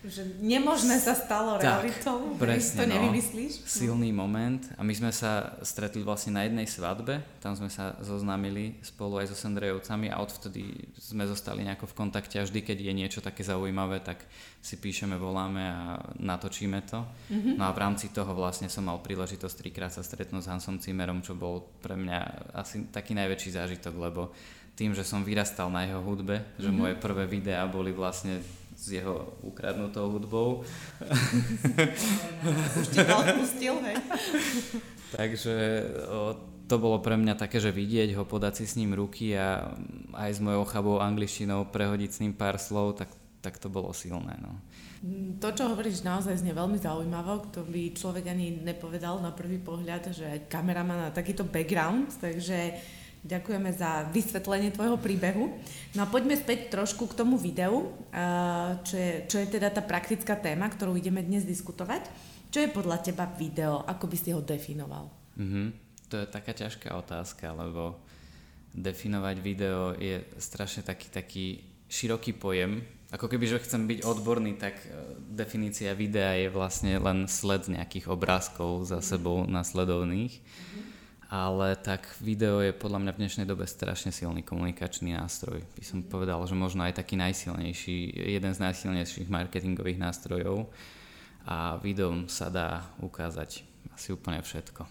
že 0.05 0.21
nemožné 0.39 1.01
sa 1.01 1.17
stalo 1.17 1.57
tak, 1.57 1.85
realitou, 1.85 2.37
presne, 2.37 2.85
to 2.85 2.89
no, 2.89 2.93
nevymyslíš. 2.97 3.65
Silný 3.65 4.13
moment 4.13 4.61
a 4.77 4.81
my 4.85 4.93
sme 4.93 5.11
sa 5.11 5.57
stretli 5.65 6.05
vlastne 6.05 6.37
na 6.37 6.45
jednej 6.45 6.69
svadbe, 6.69 7.21
tam 7.41 7.57
sme 7.57 7.69
sa 7.69 7.97
zoznámili 8.01 8.77
spolu 8.85 9.21
aj 9.21 9.33
so 9.33 9.37
Sendrejovcami 9.37 10.13
a 10.13 10.21
odvtedy 10.21 10.89
sme 10.97 11.25
zostali 11.25 11.65
nejako 11.65 11.89
v 11.89 11.97
kontakte 11.97 12.37
a 12.37 12.45
vždy, 12.45 12.59
keď 12.61 12.77
je 12.85 12.93
niečo 12.93 13.19
také 13.21 13.41
zaujímavé, 13.41 14.01
tak 14.05 14.21
si 14.61 14.81
píšeme, 14.81 15.17
voláme 15.17 15.61
a 15.61 15.79
natočíme 16.17 16.81
to. 16.89 17.05
Mm-hmm. 17.29 17.55
No 17.61 17.69
a 17.69 17.71
v 17.73 17.81
rámci 17.85 18.09
toho 18.09 18.33
vlastne 18.33 18.65
som 18.65 18.89
mal 18.89 18.97
príležitosť 19.01 19.55
trikrát 19.61 19.93
sa 19.93 20.01
stretnúť 20.01 20.45
s 20.45 20.49
Hansom 20.49 20.81
Cimerom, 20.81 21.21
čo 21.21 21.37
bol 21.37 21.65
pre 21.81 21.93
mňa 21.93 22.53
asi 22.57 22.89
taký 22.89 23.13
najväčší 23.13 23.57
zážitok, 23.61 23.93
lebo 23.93 24.33
tým, 24.75 24.91
že 24.91 25.07
som 25.07 25.23
vyrastal 25.23 25.71
na 25.71 25.87
jeho 25.87 26.03
hudbe, 26.03 26.41
mm-hmm. 26.41 26.61
že 26.61 26.69
mhm. 26.69 26.77
moje 26.77 26.95
prvé 26.99 27.23
videá 27.25 27.63
boli 27.65 27.95
vlastne 27.95 28.43
s 28.85 28.93
jeho 28.93 29.33
ukradnutou 29.41 30.13
hudbou. 30.13 30.61
Už 32.79 32.87
ti 32.93 33.01
pustil, 33.41 33.73
hej? 33.81 33.97
Takže 35.17 35.55
o, 36.05 36.37
to 36.69 36.77
bolo 36.77 37.01
pre 37.01 37.17
mňa 37.17 37.33
také, 37.33 37.57
že 37.57 37.73
vidieť 37.73 38.13
ho, 38.13 38.29
podať 38.29 38.61
si 38.61 38.65
s 38.69 38.77
ním 38.77 38.93
ruky 38.93 39.33
a 39.33 39.73
aj 40.13 40.37
s 40.37 40.39
mojou 40.39 40.69
chabou 40.69 41.01
angličtinou 41.01 41.73
prehodiť 41.73 42.09
s 42.13 42.21
ním 42.21 42.37
pár 42.37 42.61
slov, 42.61 43.01
tak, 43.01 43.09
tak 43.41 43.57
to 43.57 43.73
bolo 43.73 43.89
silné. 43.89 44.37
No. 44.37 44.53
To, 45.41 45.49
čo 45.53 45.69
hovoríš, 45.69 46.05
naozaj 46.05 46.41
znie 46.41 46.53
veľmi 46.53 46.77
zaujímavo, 46.77 47.53
to 47.53 47.65
by 47.65 47.93
človek 47.93 48.29
ani 48.29 48.61
nepovedal 48.61 49.17
na 49.21 49.33
prvý 49.33 49.61
pohľad, 49.61 50.13
že 50.13 50.45
kameraman 50.49 51.09
má 51.09 51.09
takýto 51.09 51.45
background, 51.45 52.21
takže 52.21 52.73
Ďakujeme 53.25 53.73
za 53.73 54.05
vysvetlenie 54.13 54.69
tvojho 54.69 55.01
príbehu. 55.01 55.49
No 55.97 56.05
a 56.05 56.07
poďme 56.07 56.37
späť 56.37 56.69
trošku 56.69 57.09
k 57.09 57.17
tomu 57.17 57.41
videu, 57.41 57.89
čo 58.85 58.93
je, 58.93 59.25
čo 59.25 59.41
je 59.41 59.47
teda 59.49 59.73
tá 59.73 59.81
praktická 59.81 60.37
téma, 60.37 60.69
ktorú 60.69 60.93
ideme 60.93 61.25
dnes 61.25 61.41
diskutovať. 61.41 62.05
Čo 62.53 62.61
je 62.61 62.69
podľa 62.69 63.01
teba 63.01 63.25
video? 63.25 63.81
Ako 63.81 64.05
by 64.05 64.17
si 64.21 64.29
ho 64.29 64.45
definoval? 64.45 65.09
Mm-hmm. 65.41 65.67
To 66.13 66.21
je 66.21 66.27
taká 66.29 66.53
ťažká 66.53 66.93
otázka, 66.93 67.49
lebo 67.49 67.97
definovať 68.77 69.35
video 69.41 69.97
je 69.97 70.21
strašne 70.37 70.85
taký, 70.85 71.09
taký 71.09 71.45
široký 71.89 72.37
pojem. 72.37 72.85
Ako 73.09 73.25
keby, 73.25 73.49
že 73.49 73.65
chcem 73.65 73.89
byť 73.89 74.05
odborný, 74.05 74.53
tak 74.61 74.77
e, 74.85 75.17
definícia 75.33 75.97
videa 75.97 76.37
je 76.37 76.53
vlastne 76.53 76.93
len 77.01 77.25
sled 77.25 77.73
nejakých 77.73 78.05
obrázkov 78.05 78.85
za 78.85 79.01
sebou 79.01 79.49
nasledovných. 79.49 80.37
Mm-hmm 80.37 80.94
ale 81.29 81.75
tak 81.81 82.05
video 82.21 82.61
je 82.61 82.69
podľa 82.69 83.01
mňa 83.01 83.11
v 83.17 83.21
dnešnej 83.25 83.47
dobe 83.49 83.65
strašne 83.65 84.13
silný 84.13 84.45
komunikačný 84.45 85.17
nástroj. 85.17 85.65
By 85.73 85.83
som 85.85 86.05
povedal, 86.05 86.37
že 86.45 86.53
možno 86.53 86.85
aj 86.85 87.01
taký 87.01 87.17
najsilnejší, 87.17 88.13
jeden 88.37 88.53
z 88.53 88.59
najsilnejších 88.61 89.29
marketingových 89.29 89.97
nástrojov 89.97 90.69
a 91.45 91.81
videom 91.81 92.29
sa 92.29 92.53
dá 92.53 92.85
ukázať 93.01 93.65
asi 93.93 94.13
úplne 94.13 94.41
všetko. 94.41 94.85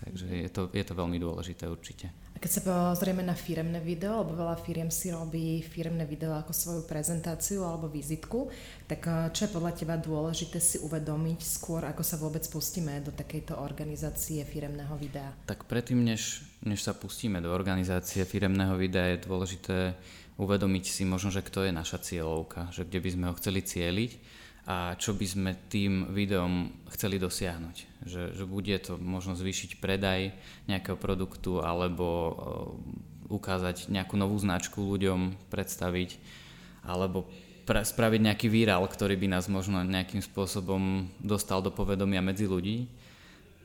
Takže 0.00 0.26
je 0.26 0.50
to, 0.50 0.70
je 0.70 0.84
to 0.86 0.94
veľmi 0.94 1.18
dôležité 1.18 1.66
určite. 1.66 2.29
Keď 2.40 2.48
sa 2.56 2.64
pozrieme 2.64 3.20
na 3.20 3.36
firemné 3.36 3.84
video, 3.84 4.24
lebo 4.24 4.32
veľa 4.32 4.56
firiem 4.64 4.88
si 4.88 5.12
robí 5.12 5.60
firemné 5.60 6.08
video 6.08 6.32
ako 6.32 6.56
svoju 6.56 6.82
prezentáciu 6.88 7.68
alebo 7.68 7.84
vizitku, 7.84 8.48
tak 8.88 9.04
eh, 9.04 9.28
čo 9.28 9.44
je 9.44 9.52
podľa 9.52 9.76
teba 9.76 10.00
dôležité 10.00 10.56
si 10.56 10.80
uvedomiť 10.80 11.36
skôr, 11.44 11.84
ako 11.84 12.00
sa 12.00 12.16
vôbec 12.16 12.40
pustíme 12.48 13.04
do 13.04 13.12
takejto 13.12 13.60
organizácie 13.60 14.40
firemného 14.48 14.96
videa? 14.96 15.28
Tak 15.44 15.68
predtým, 15.68 16.00
než, 16.00 16.40
než 16.64 16.80
sa 16.80 16.96
pustíme 16.96 17.44
do 17.44 17.52
organizácie 17.52 18.24
firemného 18.24 18.72
videa, 18.80 19.12
je 19.12 19.28
dôležité 19.28 19.92
uvedomiť 20.40 20.84
si 20.88 21.04
možno, 21.04 21.28
že 21.28 21.44
kto 21.44 21.68
je 21.68 21.76
naša 21.76 22.00
cieľovka, 22.00 22.72
že 22.72 22.88
kde 22.88 23.04
by 23.04 23.10
sme 23.12 23.24
ho 23.28 23.34
chceli 23.36 23.60
cieliť 23.60 24.12
a 24.70 24.94
čo 24.94 25.18
by 25.18 25.26
sme 25.26 25.50
tým 25.66 26.14
videom 26.14 26.70
chceli 26.94 27.18
dosiahnuť. 27.18 28.06
Že, 28.06 28.22
že 28.38 28.44
bude 28.46 28.76
to 28.78 28.94
možno 29.02 29.34
zvýšiť 29.34 29.82
predaj 29.82 30.30
nejakého 30.70 30.94
produktu 30.94 31.58
alebo 31.58 32.06
uh, 32.06 32.34
ukázať 33.34 33.90
nejakú 33.90 34.14
novú 34.14 34.38
značku 34.38 34.78
ľuďom, 34.78 35.50
predstaviť 35.50 36.22
alebo 36.86 37.26
pre, 37.66 37.82
spraviť 37.82 38.20
nejaký 38.30 38.46
výral, 38.46 38.86
ktorý 38.86 39.18
by 39.18 39.26
nás 39.34 39.50
možno 39.50 39.82
nejakým 39.82 40.22
spôsobom 40.22 41.10
dostal 41.18 41.58
do 41.58 41.74
povedomia 41.74 42.22
medzi 42.22 42.46
ľudí. 42.46 42.86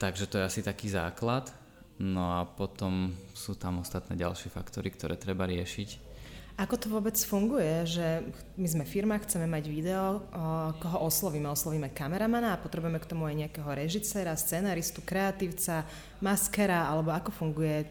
Takže 0.02 0.26
to 0.26 0.42
je 0.42 0.48
asi 0.50 0.62
taký 0.66 0.90
základ. 0.90 1.54
No 2.02 2.42
a 2.42 2.50
potom 2.50 3.14
sú 3.32 3.56
tam 3.56 3.80
ostatné 3.80 4.18
ďalšie 4.20 4.52
faktory, 4.52 4.92
ktoré 4.92 5.16
treba 5.16 5.48
riešiť. 5.48 6.05
Ako 6.56 6.80
to 6.80 6.88
vôbec 6.88 7.20
funguje, 7.20 7.84
že 7.84 8.24
my 8.56 8.64
sme 8.64 8.84
firma, 8.88 9.20
chceme 9.20 9.44
mať 9.44 9.68
video, 9.68 10.24
koho 10.80 11.04
oslovíme? 11.04 11.52
Oslovíme 11.52 11.92
kameramana 11.92 12.56
a 12.56 12.62
potrebujeme 12.64 12.96
k 13.04 13.12
tomu 13.12 13.28
aj 13.28 13.36
nejakého 13.44 13.68
režiséra, 13.76 14.40
scenaristu, 14.40 15.04
kreatívca, 15.04 15.84
maskera, 16.24 16.88
alebo 16.88 17.12
ako 17.12 17.36
funguje 17.36 17.84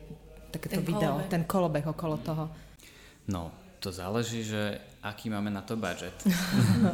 takéto 0.48 0.80
ten 0.80 0.84
video, 0.84 1.20
kolobeh. 1.20 1.28
ten 1.28 1.42
kolobeh 1.44 1.84
okolo 1.84 2.16
toho? 2.24 2.44
No, 3.28 3.52
to 3.84 3.92
záleží, 3.92 4.40
že 4.40 4.80
aký 5.04 5.28
máme 5.28 5.52
na 5.52 5.60
to 5.60 5.76
budget. 5.76 6.16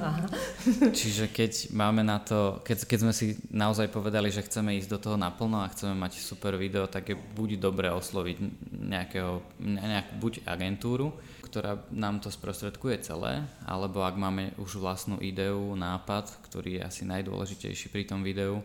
Čiže 0.99 1.31
keď 1.31 1.71
máme 1.71 2.03
na 2.03 2.19
to, 2.19 2.59
keď, 2.67 2.83
keď 2.83 2.99
sme 2.99 3.15
si 3.15 3.39
naozaj 3.47 3.87
povedali, 3.95 4.35
že 4.35 4.43
chceme 4.43 4.75
ísť 4.83 4.91
do 4.91 4.99
toho 4.99 5.15
naplno 5.15 5.62
a 5.62 5.71
chceme 5.71 5.95
mať 5.95 6.19
super 6.19 6.59
video, 6.59 6.91
tak 6.91 7.15
je 7.15 7.17
buď 7.17 7.62
dobre 7.62 7.87
osloviť 7.95 8.37
nejakého, 8.75 9.39
nejakú 9.62 10.12
buď 10.19 10.33
agentúru, 10.50 11.15
ktorá 11.50 11.83
nám 11.90 12.23
to 12.23 12.30
sprostredkuje 12.30 13.02
celé, 13.02 13.42
alebo 13.66 14.07
ak 14.07 14.14
máme 14.14 14.54
už 14.62 14.78
vlastnú 14.78 15.19
ideu, 15.19 15.75
nápad, 15.75 16.30
ktorý 16.47 16.78
je 16.78 16.87
asi 16.87 17.02
najdôležitejší 17.11 17.90
pri 17.90 18.07
tom 18.07 18.23
videu, 18.23 18.62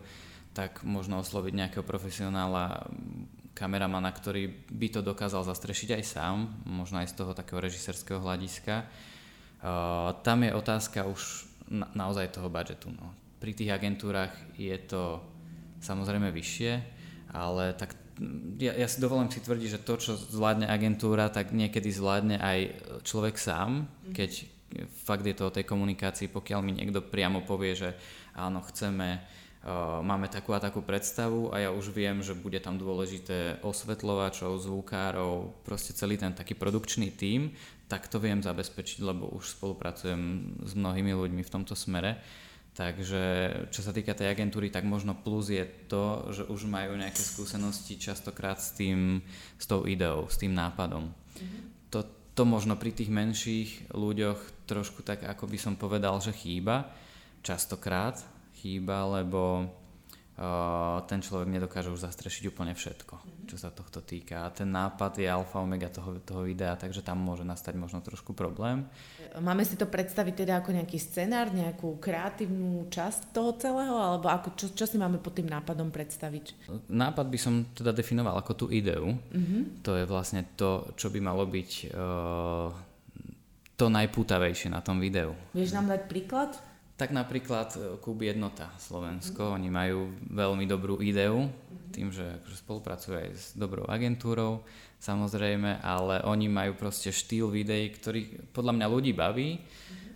tak 0.53 0.85
možno 0.85 1.19
osloviť 1.19 1.53
nejakého 1.57 1.83
profesionála, 1.83 2.85
kameramana, 3.57 4.13
ktorý 4.13 4.69
by 4.69 4.87
to 4.93 5.01
dokázal 5.01 5.41
zastrešiť 5.41 5.97
aj 5.97 6.03
sám, 6.05 6.45
možno 6.69 7.01
aj 7.01 7.09
z 7.09 7.17
toho 7.17 7.33
takého 7.33 7.57
režiserského 7.57 8.21
hľadiska 8.21 8.85
tam 10.21 10.43
je 10.43 10.51
otázka 10.53 11.05
už 11.09 11.49
na, 11.71 11.89
naozaj 11.97 12.35
toho 12.35 12.49
budžetu. 12.51 12.93
No. 12.93 13.13
Pri 13.41 13.57
tých 13.57 13.73
agentúrach 13.73 14.33
je 14.57 14.75
to 14.85 15.21
samozrejme 15.81 16.29
vyššie, 16.29 16.73
ale 17.33 17.73
tak 17.73 17.93
ja, 18.61 18.73
ja 18.75 18.87
si 18.87 19.03
dovolím 19.03 19.27
si 19.27 19.43
tvrdiť, 19.43 19.69
že 19.75 19.83
to, 19.83 19.99
čo 19.99 20.15
zvládne 20.15 20.67
agentúra, 20.67 21.27
tak 21.27 21.51
niekedy 21.51 21.91
zvládne 21.91 22.39
aj 22.39 22.59
človek 23.03 23.35
sám, 23.35 23.85
mhm. 23.85 24.13
keď 24.15 24.31
fakt 25.07 25.23
je 25.23 25.35
to 25.35 25.47
o 25.47 25.55
tej 25.55 25.63
komunikácii, 25.63 26.27
pokiaľ 26.27 26.59
mi 26.59 26.75
niekto 26.75 26.99
priamo 26.99 27.47
povie, 27.47 27.75
že 27.75 27.89
áno, 28.35 28.59
chceme 28.67 29.23
máme 30.05 30.29
takú 30.29 30.53
a 30.53 30.61
takú 30.61 30.85
predstavu 30.85 31.49
a 31.49 31.57
ja 31.57 31.69
už 31.73 31.89
viem, 31.89 32.21
že 32.21 32.37
bude 32.37 32.61
tam 32.61 32.77
dôležité 32.77 33.65
osvetľovačov, 33.65 34.61
zvukárov, 34.61 35.65
proste 35.65 35.97
celý 35.97 36.21
ten 36.21 36.37
taký 36.37 36.53
produkčný 36.53 37.09
tím, 37.09 37.49
tak 37.89 38.05
to 38.05 38.21
viem 38.21 38.45
zabezpečiť, 38.45 39.01
lebo 39.01 39.33
už 39.33 39.57
spolupracujem 39.57 40.21
s 40.61 40.71
mnohými 40.77 41.17
ľuďmi 41.17 41.41
v 41.41 41.53
tomto 41.53 41.73
smere. 41.73 42.21
Takže 42.75 43.23
čo 43.71 43.79
sa 43.79 43.95
týka 43.95 44.11
tej 44.11 44.35
agentúry, 44.35 44.67
tak 44.67 44.83
možno 44.83 45.15
plus 45.15 45.47
je 45.47 45.63
to, 45.87 46.27
že 46.35 46.43
už 46.51 46.67
majú 46.67 46.99
nejaké 46.99 47.23
skúsenosti 47.23 47.95
častokrát 47.95 48.59
s 48.59 48.75
tým, 48.75 49.23
s 49.55 49.63
tou 49.63 49.87
ideou, 49.87 50.27
s 50.27 50.35
tým 50.35 50.51
nápadom. 50.51 51.07
Mm-hmm. 51.07 51.61
To, 51.95 52.03
to 52.35 52.43
možno 52.43 52.75
pri 52.75 52.91
tých 52.91 53.07
menších 53.07 53.95
ľuďoch 53.95 54.67
trošku 54.67 55.07
tak, 55.07 55.23
ako 55.23 55.47
by 55.47 55.55
som 55.55 55.79
povedal, 55.79 56.19
že 56.19 56.35
chýba 56.35 56.91
častokrát, 57.47 58.19
chýba, 58.59 59.07
lebo 59.23 59.71
ten 61.07 61.19
človek 61.23 61.47
nedokáže 61.47 61.87
už 61.87 62.11
zastrešiť 62.11 62.51
úplne 62.51 62.75
všetko, 62.75 63.47
čo 63.47 63.55
sa 63.55 63.71
tohto 63.71 64.03
týka. 64.03 64.43
A 64.43 64.51
ten 64.51 64.67
nápad 64.67 65.15
je 65.15 65.31
alfa 65.31 65.63
omega 65.63 65.87
toho, 65.87 66.19
toho 66.19 66.43
videa, 66.43 66.75
takže 66.75 66.99
tam 66.99 67.23
môže 67.23 67.47
nastať 67.47 67.79
možno 67.79 68.03
trošku 68.03 68.35
problém. 68.35 68.83
Máme 69.39 69.63
si 69.63 69.79
to 69.79 69.87
predstaviť 69.87 70.43
teda 70.43 70.59
ako 70.59 70.75
nejaký 70.75 70.99
scenár, 70.99 71.55
nejakú 71.55 72.03
kreatívnu 72.03 72.91
časť 72.91 73.31
toho 73.31 73.55
celého, 73.55 73.95
alebo 73.95 74.27
ako, 74.27 74.59
čo, 74.59 74.75
čo 74.75 74.83
si 74.83 74.99
máme 74.99 75.23
pod 75.23 75.39
tým 75.39 75.47
nápadom 75.47 75.87
predstaviť? 75.87 76.67
Nápad 76.91 77.27
by 77.31 77.39
som 77.39 77.63
teda 77.71 77.95
definoval 77.95 78.35
ako 78.35 78.51
tú 78.59 78.65
ideu. 78.75 79.15
Mm-hmm. 79.31 79.87
To 79.87 79.95
je 79.95 80.03
vlastne 80.03 80.43
to, 80.59 80.91
čo 80.99 81.07
by 81.15 81.23
malo 81.23 81.47
byť 81.47 81.71
uh, 81.95 82.75
to 83.79 83.87
najpútavejšie 83.87 84.71
na 84.71 84.83
tom 84.83 84.99
videu. 84.99 85.31
Vieš 85.55 85.75
nám 85.75 85.91
dať 85.91 86.11
príklad? 86.11 86.51
Tak 86.95 87.11
napríklad 87.11 87.75
e, 87.75 87.79
Kub 87.99 88.23
Jednota 88.23 88.71
Slovensko, 88.79 89.51
mm. 89.51 89.55
oni 89.59 89.69
majú 89.69 89.99
veľmi 90.31 90.63
dobrú 90.63 91.03
ideu, 91.03 91.51
tým, 91.91 92.07
že 92.11 92.39
akože 92.39 92.57
spolupracujú 92.63 93.13
aj 93.19 93.29
s 93.35 93.45
dobrou 93.55 93.83
agentúrou, 93.87 94.63
samozrejme, 95.03 95.83
ale 95.83 96.23
oni 96.23 96.47
majú 96.47 96.75
proste 96.79 97.11
štýl 97.11 97.51
videí, 97.51 97.91
ktorý 97.91 98.51
podľa 98.55 98.73
mňa 98.79 98.87
ľudí 98.87 99.11
baví. 99.11 99.59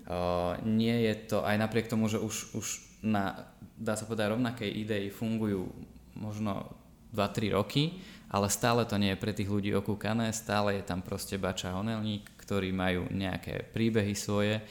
Uh, 0.10 0.58
nie 0.66 1.06
je 1.06 1.14
to, 1.30 1.46
aj 1.46 1.56
napriek 1.62 1.86
tomu, 1.86 2.10
že 2.10 2.18
už, 2.18 2.58
už 2.58 2.68
na, 3.06 3.48
dá 3.78 3.94
sa 3.94 4.10
povedať, 4.10 4.34
rovnakej 4.34 4.72
idei 4.74 5.14
fungujú 5.14 5.70
možno 6.18 6.74
2-3 7.14 7.56
roky, 7.56 8.02
ale 8.30 8.50
stále 8.50 8.84
to 8.90 8.98
nie 8.98 9.14
je 9.14 9.22
pre 9.22 9.34
tých 9.34 9.50
ľudí 9.50 9.70
okúkané, 9.78 10.34
stále 10.34 10.82
je 10.82 10.84
tam 10.84 11.06
proste 11.06 11.38
Bača 11.38 11.74
Honelník, 11.78 12.26
ktorí 12.42 12.74
majú 12.74 13.06
nejaké 13.14 13.70
príbehy 13.70 14.14
svoje 14.18 14.62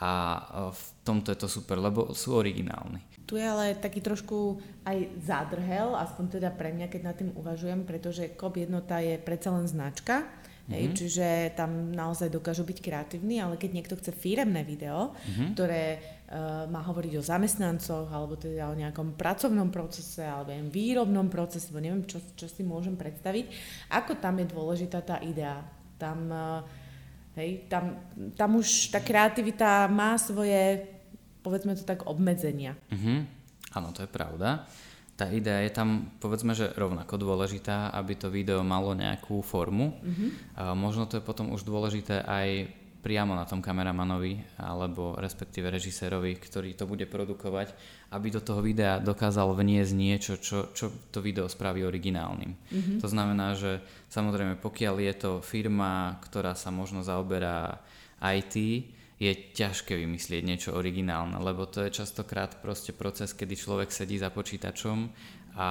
a 0.00 0.10
v 0.72 0.84
tomto 1.04 1.28
je 1.28 1.38
to 1.44 1.48
super, 1.48 1.76
lebo 1.76 2.16
sú 2.16 2.32
originálni. 2.32 3.04
Tu 3.28 3.36
je 3.36 3.46
ale 3.46 3.76
taký 3.76 4.00
trošku 4.00 4.58
aj 4.82 5.22
zádrhel, 5.22 5.94
aspoň 5.94 6.40
teda 6.40 6.50
pre 6.50 6.72
mňa, 6.72 6.88
keď 6.88 7.00
nad 7.04 7.14
tým 7.20 7.30
uvažujem, 7.36 7.84
pretože 7.84 8.32
KOP 8.34 8.64
jednota 8.64 8.98
je 8.98 9.20
predsa 9.20 9.54
len 9.54 9.68
značka, 9.68 10.24
mm-hmm. 10.24 10.72
hej, 10.72 10.84
čiže 10.96 11.28
tam 11.54 11.92
naozaj 11.92 12.32
dokážu 12.32 12.64
byť 12.66 12.78
kreatívni, 12.80 13.38
ale 13.38 13.60
keď 13.60 13.70
niekto 13.76 13.94
chce 14.00 14.16
firemné 14.16 14.64
video, 14.66 15.12
mm-hmm. 15.12 15.48
ktoré 15.52 15.84
uh, 15.94 16.64
má 16.72 16.80
hovoriť 16.80 17.20
o 17.20 17.22
zamestnancoch, 17.22 18.08
alebo 18.08 18.34
teda 18.40 18.72
o 18.72 18.74
nejakom 18.74 19.14
pracovnom 19.14 19.68
procese, 19.68 20.24
alebo 20.24 20.50
neviem, 20.50 20.72
výrobnom 20.72 21.28
procese, 21.28 21.70
neviem, 21.76 22.08
čo, 22.08 22.18
čo 22.34 22.48
si 22.48 22.64
môžem 22.66 22.96
predstaviť, 22.96 23.46
ako 23.94 24.16
tam 24.18 24.42
je 24.42 24.46
dôležitá 24.48 25.04
tá 25.04 25.20
idea. 25.22 25.60
Tam 26.00 26.18
uh, 26.32 26.64
Hej, 27.38 27.70
tam, 27.70 27.98
tam 28.34 28.58
už 28.58 28.90
tá 28.90 28.98
kreativita 28.98 29.86
má 29.86 30.18
svoje, 30.18 30.90
povedzme 31.46 31.78
to 31.78 31.86
tak, 31.86 32.04
obmedzenia. 32.10 32.74
Uh-huh. 32.90 33.22
Áno, 33.70 33.94
to 33.94 34.02
je 34.02 34.10
pravda. 34.10 34.66
Tá 35.14 35.30
idea 35.30 35.62
je 35.62 35.70
tam, 35.70 36.10
povedzme, 36.18 36.56
že 36.56 36.72
rovnako 36.74 37.20
dôležitá, 37.20 37.92
aby 37.94 38.18
to 38.18 38.32
video 38.32 38.66
malo 38.66 38.96
nejakú 38.96 39.44
formu. 39.46 40.00
Uh-huh. 40.00 40.30
A 40.58 40.62
možno 40.74 41.06
to 41.06 41.20
je 41.20 41.24
potom 41.24 41.54
už 41.54 41.62
dôležité 41.62 42.24
aj 42.24 42.79
priamo 43.00 43.32
na 43.32 43.48
tom 43.48 43.64
kameramanovi 43.64 44.60
alebo 44.60 45.16
respektíve 45.16 45.72
režisérovi, 45.72 46.36
ktorý 46.36 46.76
to 46.76 46.84
bude 46.84 47.08
produkovať, 47.08 47.72
aby 48.12 48.28
do 48.28 48.44
toho 48.44 48.60
videa 48.60 49.00
dokázal 49.00 49.56
vniesť 49.56 49.92
niečo, 49.96 50.32
čo, 50.36 50.70
čo 50.76 50.92
to 51.08 51.24
video 51.24 51.48
spraví 51.48 51.80
originálnym. 51.82 52.52
Mm-hmm. 52.52 52.96
To 53.00 53.08
znamená, 53.08 53.56
že 53.56 53.80
samozrejme 54.12 54.60
pokiaľ 54.60 54.94
je 55.00 55.14
to 55.16 55.32
firma, 55.40 56.20
ktorá 56.22 56.52
sa 56.52 56.68
možno 56.68 57.00
zaoberá 57.00 57.80
IT, 58.20 58.56
je 59.20 59.32
ťažké 59.52 60.00
vymyslieť 60.00 60.42
niečo 60.44 60.70
originálne, 60.72 61.36
lebo 61.44 61.68
to 61.68 61.84
je 61.84 61.92
častokrát 61.92 62.56
proste 62.64 62.96
proces, 62.96 63.36
kedy 63.36 63.52
človek 63.52 63.92
sedí 63.92 64.16
za 64.16 64.32
počítačom 64.32 65.12
a 65.60 65.68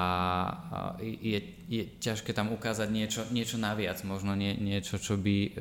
je, 1.02 1.40
je 1.66 1.84
ťažké 1.98 2.30
tam 2.36 2.54
ukázať 2.54 2.90
niečo, 2.94 3.22
niečo 3.34 3.58
naviac, 3.58 3.98
možno 4.06 4.38
nie, 4.38 4.54
niečo, 4.54 5.02
čo 5.02 5.18
by 5.18 5.58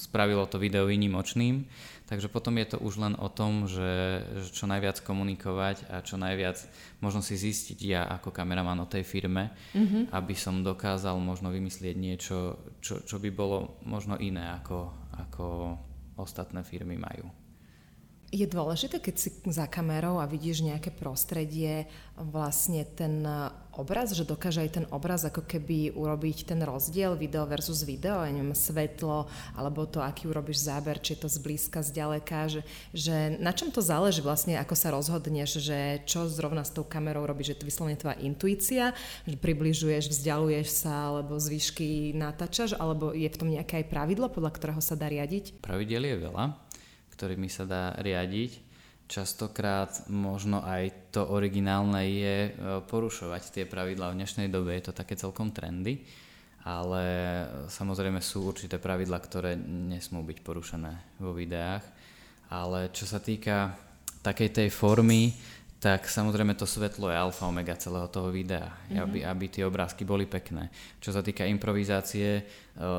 spravilo 0.00 0.48
to 0.48 0.56
video 0.56 0.88
výnimočným. 0.88 1.68
Takže 2.08 2.26
potom 2.32 2.58
je 2.58 2.74
to 2.74 2.76
už 2.82 2.98
len 2.98 3.14
o 3.20 3.30
tom, 3.30 3.70
že, 3.70 4.24
že 4.42 4.48
čo 4.50 4.66
najviac 4.66 4.98
komunikovať 5.04 5.86
a 5.92 6.02
čo 6.02 6.18
najviac 6.18 6.58
možno 6.98 7.22
si 7.22 7.38
zistiť 7.38 7.78
ja 7.86 8.02
ako 8.08 8.34
kameraman 8.34 8.82
o 8.82 8.90
tej 8.90 9.06
firme, 9.06 9.54
mm-hmm. 9.76 10.10
aby 10.10 10.34
som 10.34 10.66
dokázal 10.66 11.14
možno 11.22 11.54
vymyslieť 11.54 11.94
niečo, 11.94 12.58
čo, 12.82 13.06
čo 13.06 13.22
by 13.22 13.30
bolo 13.30 13.78
možno 13.86 14.18
iné 14.18 14.42
ako, 14.58 14.90
ako 15.22 15.44
ostatné 16.18 16.66
firmy 16.66 16.98
majú. 16.98 17.39
Je 18.30 18.46
dôležité, 18.46 19.02
keď 19.02 19.14
si 19.18 19.34
za 19.50 19.66
kamerou 19.66 20.22
a 20.22 20.30
vidíš 20.30 20.62
nejaké 20.62 20.94
prostredie, 20.94 21.90
vlastne 22.14 22.86
ten 22.86 23.26
obraz, 23.74 24.14
že 24.14 24.22
dokáže 24.22 24.62
aj 24.62 24.70
ten 24.70 24.86
obraz 24.94 25.26
ako 25.26 25.42
keby 25.42 25.98
urobiť 25.98 26.46
ten 26.46 26.62
rozdiel 26.62 27.18
video 27.18 27.42
versus 27.42 27.82
video, 27.82 28.22
ja 28.22 28.30
neviem, 28.30 28.54
svetlo, 28.54 29.26
alebo 29.58 29.82
to, 29.82 29.98
aký 29.98 30.30
urobíš 30.30 30.62
záber, 30.62 31.02
či 31.02 31.18
je 31.18 31.26
to 31.26 31.28
zblízka, 31.32 31.82
zďaleka, 31.82 32.46
že, 32.46 32.62
že 32.94 33.34
na 33.42 33.50
čom 33.50 33.74
to 33.74 33.82
záleží 33.82 34.22
vlastne, 34.22 34.54
ako 34.62 34.74
sa 34.78 34.94
rozhodneš, 34.94 35.58
že 35.58 36.06
čo 36.06 36.30
zrovna 36.30 36.62
s 36.62 36.70
tou 36.70 36.86
kamerou 36.86 37.26
robíš, 37.26 37.58
že 37.58 37.66
to 37.66 37.66
vyslovene 37.66 37.98
tvoja 37.98 38.14
intuícia, 38.22 38.94
že 39.26 39.34
približuješ, 39.42 40.06
vzdialuješ 40.06 40.68
sa, 40.70 41.10
alebo 41.10 41.34
z 41.42 41.50
výšky 41.50 42.14
natáčaš, 42.14 42.78
alebo 42.78 43.10
je 43.10 43.26
v 43.26 43.38
tom 43.42 43.50
nejaké 43.50 43.82
aj 43.82 43.90
pravidlo, 43.90 44.30
podľa 44.30 44.54
ktorého 44.54 44.78
sa 44.78 44.94
dá 44.94 45.10
riadiť? 45.10 45.58
Pravidel 45.66 46.06
je 46.06 46.30
veľa 46.30 46.69
ktorými 47.20 47.52
sa 47.52 47.68
dá 47.68 47.92
riadiť. 48.00 48.72
Častokrát 49.04 50.08
možno 50.08 50.64
aj 50.64 51.12
to 51.12 51.28
originálne 51.28 52.00
je 52.08 52.36
e, 52.48 52.50
porušovať 52.88 53.42
tie 53.52 53.64
pravidlá. 53.68 54.08
V 54.08 54.24
dnešnej 54.24 54.48
dobe 54.48 54.72
je 54.72 54.88
to 54.88 54.96
také 54.96 55.20
celkom 55.20 55.52
trendy, 55.52 56.00
ale 56.64 57.04
samozrejme 57.68 58.24
sú 58.24 58.48
určité 58.48 58.80
pravidlá, 58.80 59.20
ktoré 59.20 59.60
nesmú 59.60 60.24
byť 60.24 60.38
porušené 60.40 61.20
vo 61.20 61.36
videách. 61.36 61.84
Ale 62.48 62.88
čo 62.96 63.04
sa 63.04 63.20
týka 63.20 63.76
takej 64.24 64.64
tej 64.64 64.68
formy, 64.72 65.36
tak 65.80 66.12
samozrejme 66.12 66.52
to 66.60 66.68
svetlo 66.68 67.08
je 67.08 67.16
alfa 67.16 67.48
omega 67.48 67.72
celého 67.72 68.04
toho 68.12 68.28
videa, 68.28 68.68
mm-hmm. 68.68 69.00
aby, 69.00 69.18
aby 69.24 69.44
tie 69.48 69.64
obrázky 69.64 70.04
boli 70.04 70.28
pekné. 70.28 70.68
Čo 71.00 71.16
sa 71.16 71.24
týka 71.24 71.48
improvizácie, 71.48 72.28
e, 72.36 72.42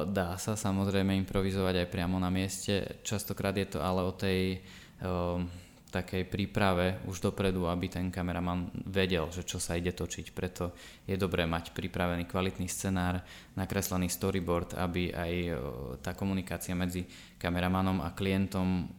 dá 0.10 0.34
sa 0.42 0.58
samozrejme 0.58 1.14
improvizovať 1.22 1.86
aj 1.86 1.92
priamo 1.94 2.18
na 2.18 2.34
mieste, 2.34 3.06
častokrát 3.06 3.54
je 3.54 3.78
to 3.78 3.80
ale 3.86 4.02
o 4.02 4.10
tej 4.18 4.58
o, 4.58 5.46
e, 5.46 5.70
takej 5.94 6.26
príprave 6.26 7.06
už 7.06 7.22
dopredu, 7.22 7.70
aby 7.70 7.86
ten 7.86 8.10
kameraman 8.10 8.74
vedel, 8.90 9.30
že 9.30 9.46
čo 9.46 9.62
sa 9.62 9.78
ide 9.78 9.94
točiť. 9.94 10.34
Preto 10.34 10.74
je 11.06 11.14
dobré 11.22 11.46
mať 11.46 11.78
pripravený 11.78 12.26
kvalitný 12.26 12.66
scenár, 12.66 13.22
nakreslený 13.54 14.10
storyboard, 14.10 14.74
aby 14.74 15.14
aj 15.14 15.34
o, 15.54 15.56
tá 16.02 16.18
komunikácia 16.18 16.74
medzi 16.74 17.06
kameramanom 17.38 18.02
a 18.02 18.10
klientom 18.10 18.90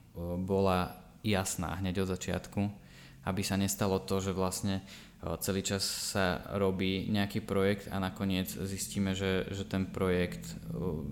bola 0.47 1.03
jasná 1.27 1.83
hneď 1.83 2.07
od 2.07 2.15
začiatku 2.15 2.82
aby 3.23 3.43
sa 3.47 3.55
nestalo 3.55 4.03
to, 4.03 4.19
že 4.19 4.35
vlastne 4.35 4.83
celý 5.39 5.63
čas 5.63 5.87
sa 5.87 6.43
robí 6.59 7.07
nejaký 7.07 7.47
projekt 7.47 7.87
a 7.95 8.03
nakoniec 8.03 8.51
zistíme, 8.51 9.15
že, 9.15 9.47
že 9.55 9.63
ten 9.63 9.87
projekt 9.87 10.59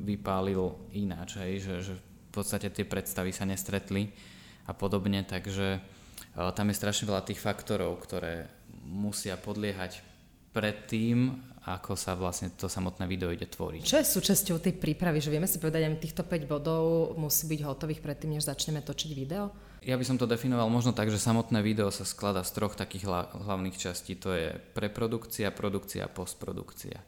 vypálil 0.02 0.90
ináč, 0.90 1.38
hej, 1.38 1.62
že, 1.62 1.74
že 1.86 1.94
v 1.94 2.30
podstate 2.34 2.70
tie 2.74 2.82
predstavy 2.82 3.30
sa 3.30 3.46
nestretli 3.46 4.10
a 4.66 4.74
podobne, 4.74 5.22
takže 5.22 5.78
tam 6.34 6.66
je 6.70 6.78
strašne 6.78 7.06
veľa 7.06 7.22
tých 7.22 7.38
faktorov, 7.38 8.02
ktoré 8.02 8.50
musia 8.82 9.38
podliehať 9.38 10.09
predtým, 10.50 11.46
ako 11.60 11.92
sa 11.94 12.16
vlastne 12.16 12.50
to 12.56 12.66
samotné 12.66 13.04
video 13.04 13.28
ide 13.30 13.44
tvoriť. 13.46 13.84
Čo 13.84 14.00
je 14.00 14.12
súčasťou 14.16 14.58
tej 14.58 14.74
prípravy, 14.80 15.20
že 15.20 15.28
vieme 15.28 15.46
si 15.46 15.60
povedať, 15.60 15.86
že 15.86 16.02
týchto 16.02 16.22
5 16.24 16.50
bodov 16.50 17.14
musí 17.20 17.46
byť 17.46 17.60
hotových 17.62 18.00
predtým, 18.00 18.34
než 18.34 18.48
začneme 18.48 18.80
točiť 18.80 19.10
video? 19.12 19.52
Ja 19.80 19.96
by 19.96 20.04
som 20.04 20.20
to 20.20 20.28
definoval 20.28 20.68
možno 20.68 20.92
tak, 20.92 21.08
že 21.08 21.16
samotné 21.20 21.64
video 21.64 21.88
sa 21.88 22.04
skladá 22.04 22.44
z 22.44 22.52
troch 22.52 22.76
takých 22.76 23.08
hlavných 23.32 23.76
častí. 23.80 24.16
To 24.20 24.32
je 24.32 24.52
preprodukcia, 24.76 25.52
produkcia 25.52 26.04
a 26.04 26.12
postprodukcia. 26.12 27.00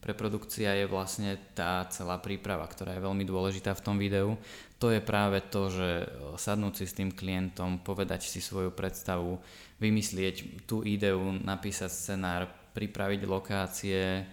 Preprodukcia 0.00 0.80
je 0.80 0.86
vlastne 0.88 1.36
tá 1.52 1.84
celá 1.92 2.16
príprava, 2.22 2.64
ktorá 2.64 2.96
je 2.96 3.04
veľmi 3.04 3.26
dôležitá 3.26 3.76
v 3.76 3.84
tom 3.84 3.96
videu. 3.98 4.38
To 4.80 4.88
je 4.88 5.02
práve 5.02 5.44
to, 5.52 5.68
že 5.68 6.08
sadnúť 6.40 6.74
si 6.80 6.84
s 6.88 6.96
tým 6.96 7.12
klientom, 7.12 7.82
povedať 7.84 8.24
si 8.24 8.40
svoju 8.40 8.72
predstavu, 8.72 9.36
vymyslieť 9.76 10.64
tú 10.64 10.80
ideu, 10.86 11.20
napísať 11.44 11.90
scenár, 11.92 12.48
pripraviť 12.72 13.20
lokácie, 13.26 14.24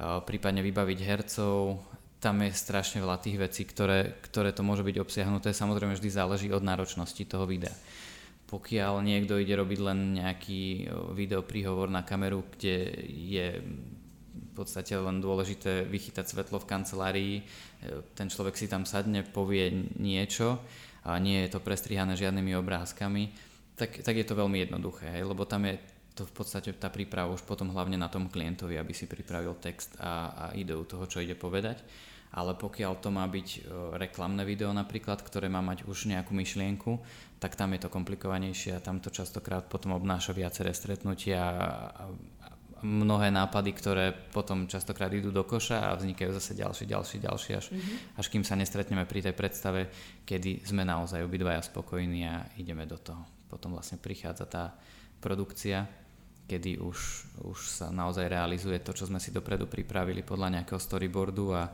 prípadne 0.00 0.64
vybaviť 0.64 0.98
hercov, 1.04 1.78
tam 2.22 2.38
je 2.46 2.54
strašne 2.54 3.02
veľa 3.02 3.18
tých 3.18 3.36
vecí, 3.36 3.62
ktoré, 3.66 4.14
ktoré 4.22 4.54
to 4.54 4.62
môže 4.62 4.86
byť 4.86 4.96
obsiahnuté. 5.02 5.50
Samozrejme 5.50 5.98
vždy 5.98 6.06
záleží 6.06 6.48
od 6.54 6.62
náročnosti 6.62 7.26
toho 7.26 7.50
videa. 7.50 7.74
Pokiaľ 8.46 9.02
niekto 9.02 9.42
ide 9.42 9.58
robiť 9.58 9.80
len 9.82 10.22
nejaký 10.22 10.86
video 11.18 11.42
príhovor 11.42 11.90
na 11.90 12.06
kameru, 12.06 12.46
kde 12.54 12.94
je 13.10 13.46
v 14.32 14.52
podstate 14.54 14.94
len 14.94 15.18
dôležité 15.18 15.88
vychytať 15.88 16.28
svetlo 16.28 16.60
v 16.60 16.68
kancelárii, 16.68 17.34
e, 17.40 17.42
ten 18.12 18.28
človek 18.28 18.54
si 18.54 18.68
tam 18.68 18.84
sadne, 18.84 19.24
povie 19.24 19.72
niečo 19.96 20.60
a 21.08 21.16
nie 21.16 21.42
je 21.42 21.56
to 21.56 21.64
prestrihané 21.64 22.12
žiadnymi 22.14 22.52
obrázkami, 22.60 23.32
tak, 23.72 24.04
tak 24.04 24.12
je 24.12 24.28
to 24.28 24.36
veľmi 24.36 24.68
jednoduché, 24.68 25.24
lebo 25.24 25.48
tam 25.48 25.64
je 25.64 25.80
to 26.12 26.28
v 26.28 26.32
podstate 26.32 26.72
tá 26.76 26.92
príprava 26.92 27.32
už 27.32 27.44
potom 27.48 27.72
hlavne 27.72 27.96
na 27.96 28.12
tom 28.12 28.28
klientovi, 28.28 28.76
aby 28.76 28.92
si 28.92 29.08
pripravil 29.08 29.56
text 29.56 29.96
a, 29.96 30.32
a 30.32 30.44
ideu 30.52 30.84
toho, 30.84 31.08
čo 31.08 31.24
ide 31.24 31.36
povedať 31.36 31.80
ale 32.32 32.56
pokiaľ 32.56 32.92
to 32.96 33.12
má 33.12 33.28
byť 33.28 33.48
e, 33.52 33.60
reklamné 34.00 34.42
video 34.48 34.72
napríklad, 34.72 35.20
ktoré 35.20 35.52
má 35.52 35.60
mať 35.60 35.84
už 35.84 36.08
nejakú 36.08 36.32
myšlienku, 36.32 36.96
tak 37.36 37.60
tam 37.60 37.76
je 37.76 37.84
to 37.84 37.92
komplikovanejšie 37.92 38.72
a 38.72 38.84
tam 38.84 39.04
to 39.04 39.12
častokrát 39.12 39.68
potom 39.68 39.92
obnáša 39.92 40.32
viaceré 40.32 40.72
stretnutia 40.72 41.40
a 41.44 42.08
mnohé 42.82 43.30
nápady, 43.30 43.70
ktoré 43.78 44.10
potom 44.10 44.66
častokrát 44.66 45.12
idú 45.14 45.30
do 45.30 45.46
koša 45.46 45.92
a 45.92 45.96
vznikajú 46.00 46.34
zase 46.34 46.58
ďalšie, 46.58 46.86
ďalšie, 46.90 47.18
ďalšie, 47.22 47.52
až, 47.54 47.66
mm-hmm. 47.70 48.18
až 48.18 48.26
kým 48.26 48.42
sa 48.42 48.58
nestretneme 48.58 49.06
pri 49.06 49.22
tej 49.22 49.34
predstave, 49.38 49.86
kedy 50.26 50.66
sme 50.66 50.82
naozaj 50.82 51.22
obidvaja 51.22 51.62
spokojní 51.62 52.26
a 52.26 52.42
ideme 52.58 52.82
do 52.88 52.98
toho. 52.98 53.22
Potom 53.46 53.78
vlastne 53.78 54.02
prichádza 54.02 54.50
tá 54.50 54.74
produkcia, 55.22 55.86
kedy 56.52 56.84
už, 56.84 56.98
už 57.48 57.58
sa 57.64 57.88
naozaj 57.88 58.28
realizuje 58.28 58.76
to, 58.84 58.92
čo 58.92 59.08
sme 59.08 59.16
si 59.16 59.32
dopredu 59.32 59.64
pripravili 59.64 60.20
podľa 60.20 60.60
nejakého 60.60 60.76
storyboardu 60.76 61.56
a 61.56 61.72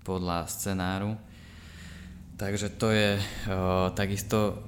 podľa 0.00 0.48
scenáru. 0.48 1.12
Takže 2.40 2.72
to 2.80 2.88
je 2.88 3.20
o, 3.20 3.20
takisto 3.92 4.64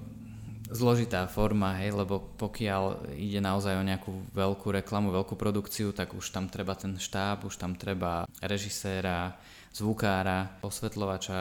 zložitá 0.71 1.27
forma, 1.27 1.83
hej, 1.83 1.93
lebo 1.93 2.23
pokiaľ 2.39 3.13
ide 3.19 3.43
naozaj 3.43 3.75
o 3.75 3.87
nejakú 3.87 4.11
veľkú 4.31 4.71
reklamu, 4.71 5.11
veľkú 5.11 5.35
produkciu, 5.35 5.91
tak 5.91 6.15
už 6.15 6.31
tam 6.31 6.47
treba 6.47 6.79
ten 6.79 6.95
štáb, 6.97 7.45
už 7.45 7.59
tam 7.59 7.75
treba 7.75 8.25
režiséra, 8.39 9.35
zvukára, 9.71 10.59
osvetľovača, 10.67 11.39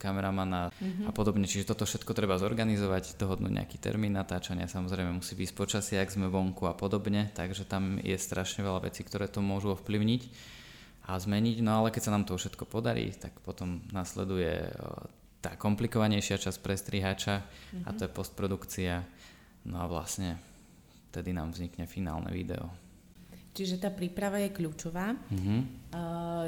kameramana 0.00 0.72
mm-hmm. 0.72 1.08
a 1.08 1.10
podobne. 1.12 1.44
Čiže 1.44 1.72
toto 1.72 1.84
všetko 1.84 2.12
treba 2.16 2.40
zorganizovať, 2.40 3.20
dohodnúť 3.20 3.52
nejaký 3.52 3.76
termín 3.76 4.16
natáčania, 4.16 4.68
samozrejme 4.68 5.12
musí 5.12 5.36
byť 5.36 5.50
počasie, 5.52 5.96
ak 6.00 6.12
sme 6.12 6.32
vonku 6.32 6.64
a 6.68 6.72
podobne, 6.72 7.32
takže 7.36 7.68
tam 7.68 8.00
je 8.00 8.16
strašne 8.16 8.64
veľa 8.64 8.88
vecí, 8.88 9.04
ktoré 9.04 9.28
to 9.28 9.44
môžu 9.44 9.76
ovplyvniť 9.76 10.22
a 11.06 11.20
zmeniť. 11.20 11.56
No 11.60 11.84
ale 11.84 11.92
keď 11.92 12.08
sa 12.08 12.14
nám 12.16 12.24
to 12.24 12.40
všetko 12.40 12.64
podarí, 12.64 13.12
tak 13.12 13.36
potom 13.44 13.84
nasleduje 13.92 14.72
tá 15.46 15.54
komplikovanejšia 15.54 16.42
časť 16.42 16.58
pre 16.58 16.74
strihača 16.74 17.38
mm-hmm. 17.38 17.86
a 17.86 17.88
to 17.94 18.02
je 18.06 18.10
mhm. 18.10 18.16
postprodukcia. 18.18 18.94
No 19.70 19.78
a 19.78 19.86
vlastne 19.86 20.42
vtedy 21.10 21.30
nám 21.30 21.54
vznikne 21.54 21.86
finálne 21.86 22.34
video. 22.34 22.66
Čiže 23.54 23.80
tá 23.80 23.94
príprava 23.94 24.42
je 24.42 24.50
kľúčová. 24.52 25.14
Mm-hmm. 25.14 25.60
Uh, 25.94 26.46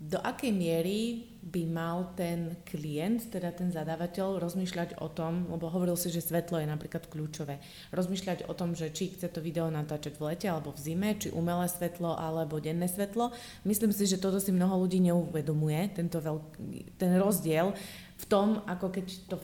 do 0.00 0.18
akej 0.22 0.52
miery 0.54 1.00
by 1.44 1.62
mal 1.68 2.16
ten 2.16 2.56
klient, 2.64 3.28
teda 3.28 3.52
ten 3.52 3.68
zadávateľ, 3.68 4.40
rozmýšľať 4.40 4.96
o 5.04 5.12
tom, 5.12 5.44
lebo 5.52 5.68
hovoril 5.68 5.92
si, 5.92 6.08
že 6.08 6.24
svetlo 6.24 6.56
je 6.56 6.66
napríklad 6.66 7.04
kľúčové, 7.12 7.60
rozmýšľať 7.92 8.48
o 8.48 8.56
tom, 8.56 8.72
že 8.72 8.88
či 8.88 9.12
chce 9.12 9.28
to 9.28 9.44
video 9.44 9.68
natáčať 9.68 10.16
v 10.16 10.32
lete 10.32 10.48
alebo 10.48 10.72
v 10.72 10.80
zime, 10.80 11.12
či 11.20 11.28
umelé 11.36 11.68
svetlo 11.68 12.16
alebo 12.16 12.56
denné 12.64 12.88
svetlo. 12.88 13.28
Myslím 13.68 13.92
si, 13.92 14.08
že 14.08 14.16
toto 14.16 14.40
si 14.40 14.56
mnoho 14.56 14.88
ľudí 14.88 15.04
neuvedomuje, 15.04 15.92
tento 15.92 16.16
veľký, 16.16 16.96
ten 16.96 17.12
rozdiel 17.20 17.76
v 18.14 18.24
tom, 18.24 18.64
ako 18.64 18.88
keď 18.88 19.06
to, 19.28 19.36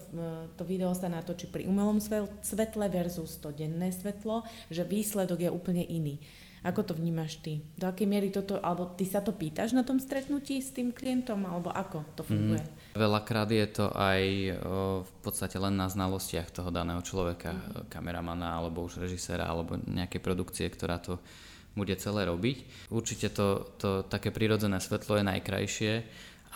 to 0.56 0.62
video 0.64 0.96
sa 0.96 1.12
natočí 1.12 1.52
pri 1.52 1.68
umelom 1.68 2.00
svetle 2.40 2.86
versus 2.88 3.36
to 3.42 3.52
denné 3.52 3.92
svetlo, 3.92 4.46
že 4.72 4.88
výsledok 4.88 5.44
je 5.44 5.50
úplne 5.52 5.84
iný. 5.84 6.16
Ako 6.60 6.84
to 6.84 6.92
vnímaš 6.92 7.40
ty? 7.40 7.64
Do 7.80 7.88
akej 7.88 8.04
miery 8.04 8.28
toto, 8.28 8.60
alebo 8.60 8.92
ty 8.92 9.08
sa 9.08 9.24
to 9.24 9.32
pýtaš 9.32 9.72
na 9.72 9.80
tom 9.80 9.96
stretnutí 9.96 10.60
s 10.60 10.76
tým 10.76 10.92
klientom, 10.92 11.40
alebo 11.48 11.72
ako 11.72 12.04
to 12.12 12.22
funguje? 12.22 12.60
Mm. 12.60 13.00
Veľakrát 13.00 13.48
je 13.48 13.66
to 13.70 13.88
aj 13.96 14.20
o, 14.20 15.00
v 15.00 15.12
podstate 15.24 15.56
len 15.56 15.72
na 15.80 15.88
znalostiach 15.88 16.52
toho 16.52 16.68
daného 16.68 17.00
človeka, 17.00 17.56
mm. 17.56 17.88
kameramana, 17.88 18.60
alebo 18.60 18.84
už 18.84 19.00
režiséra, 19.00 19.48
alebo 19.48 19.80
nejakej 19.80 20.20
produkcie, 20.20 20.68
ktorá 20.68 21.00
to 21.00 21.16
bude 21.72 21.94
celé 21.96 22.26
robiť. 22.26 22.90
Určite 22.90 23.30
to, 23.32 23.64
to 23.78 24.02
také 24.04 24.34
prirodzené 24.34 24.82
svetlo 24.82 25.16
je 25.16 25.24
najkrajšie, 25.24 25.92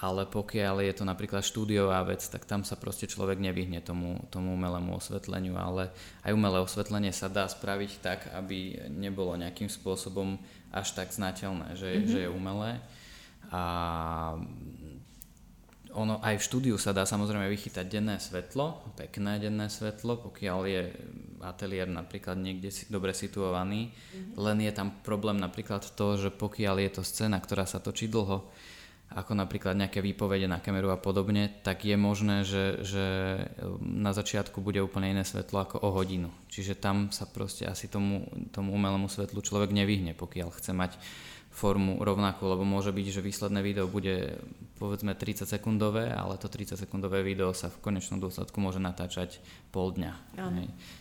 ale 0.03 0.27
pokiaľ 0.27 0.83
je 0.91 0.95
to 0.99 1.05
napríklad 1.07 1.47
štúdiová 1.47 2.03
vec, 2.03 2.19
tak 2.27 2.43
tam 2.51 2.67
sa 2.67 2.75
proste 2.75 3.07
človek 3.07 3.39
nevyhne 3.39 3.79
tomu, 3.79 4.19
tomu 4.27 4.59
umelému 4.59 4.99
osvetleniu, 4.99 5.55
ale 5.55 5.95
aj 6.27 6.35
umelé 6.35 6.59
osvetlenie 6.59 7.15
sa 7.15 7.31
dá 7.31 7.47
spraviť 7.47 7.93
tak, 8.03 8.21
aby 8.35 8.91
nebolo 8.91 9.39
nejakým 9.39 9.71
spôsobom 9.71 10.35
až 10.75 10.99
tak 10.99 11.15
znateľné, 11.15 11.79
že, 11.79 11.91
mm-hmm. 11.95 12.11
že 12.11 12.19
je 12.27 12.29
umelé. 12.29 12.83
A 13.55 13.63
ono 15.95 16.19
aj 16.27 16.43
v 16.43 16.47
štúdiu 16.51 16.75
sa 16.75 16.91
dá 16.91 17.07
samozrejme 17.07 17.47
vychytať 17.47 17.87
denné 17.87 18.19
svetlo, 18.19 18.83
pekné 18.99 19.39
denné 19.39 19.71
svetlo, 19.71 20.19
pokiaľ 20.27 20.61
je 20.67 20.83
ateliér 21.39 21.87
napríklad 21.87 22.35
niekde 22.35 22.75
si, 22.75 22.91
dobre 22.91 23.15
situovaný, 23.15 23.95
mm-hmm. 23.95 24.35
len 24.43 24.59
je 24.59 24.73
tam 24.75 24.91
problém 25.07 25.39
napríklad 25.39 25.87
to, 25.95 26.19
že 26.19 26.35
pokiaľ 26.35 26.83
je 26.83 26.91
to 26.99 27.03
scéna, 27.07 27.39
ktorá 27.39 27.63
sa 27.63 27.79
točí 27.79 28.11
dlho, 28.11 28.51
ako 29.15 29.39
napríklad 29.39 29.79
nejaké 29.79 30.03
výpovede 30.03 30.51
na 30.51 30.59
kameru 30.59 30.91
a 30.91 30.99
podobne, 30.99 31.49
tak 31.63 31.87
je 31.87 31.95
možné, 31.95 32.43
že, 32.43 32.83
že 32.83 33.07
na 33.79 34.11
začiatku 34.11 34.59
bude 34.59 34.83
úplne 34.83 35.15
iné 35.15 35.23
svetlo 35.23 35.63
ako 35.63 35.77
o 35.87 35.95
hodinu. 35.95 36.35
Čiže 36.51 36.75
tam 36.75 37.15
sa 37.15 37.25
proste 37.31 37.65
asi 37.71 37.87
tomu, 37.87 38.27
tomu 38.51 38.75
umelému 38.75 39.07
svetlu 39.07 39.39
človek 39.39 39.71
nevyhne, 39.71 40.19
pokiaľ 40.19 40.51
chce 40.59 40.75
mať 40.75 40.99
formu 41.55 42.03
rovnakú, 42.03 42.51
lebo 42.51 42.67
môže 42.67 42.91
byť, 42.91 43.07
že 43.15 43.23
výsledné 43.23 43.63
video 43.63 43.87
bude 43.87 44.43
povedzme 44.75 45.15
30 45.15 45.47
sekundové, 45.47 46.11
ale 46.11 46.35
to 46.35 46.51
30 46.51 46.75
sekundové 46.75 47.23
video 47.23 47.55
sa 47.55 47.71
v 47.71 47.79
konečnom 47.79 48.19
dôsledku 48.19 48.59
môže 48.59 48.83
natáčať 48.83 49.39
pol 49.71 49.95
dňa. 49.95 50.35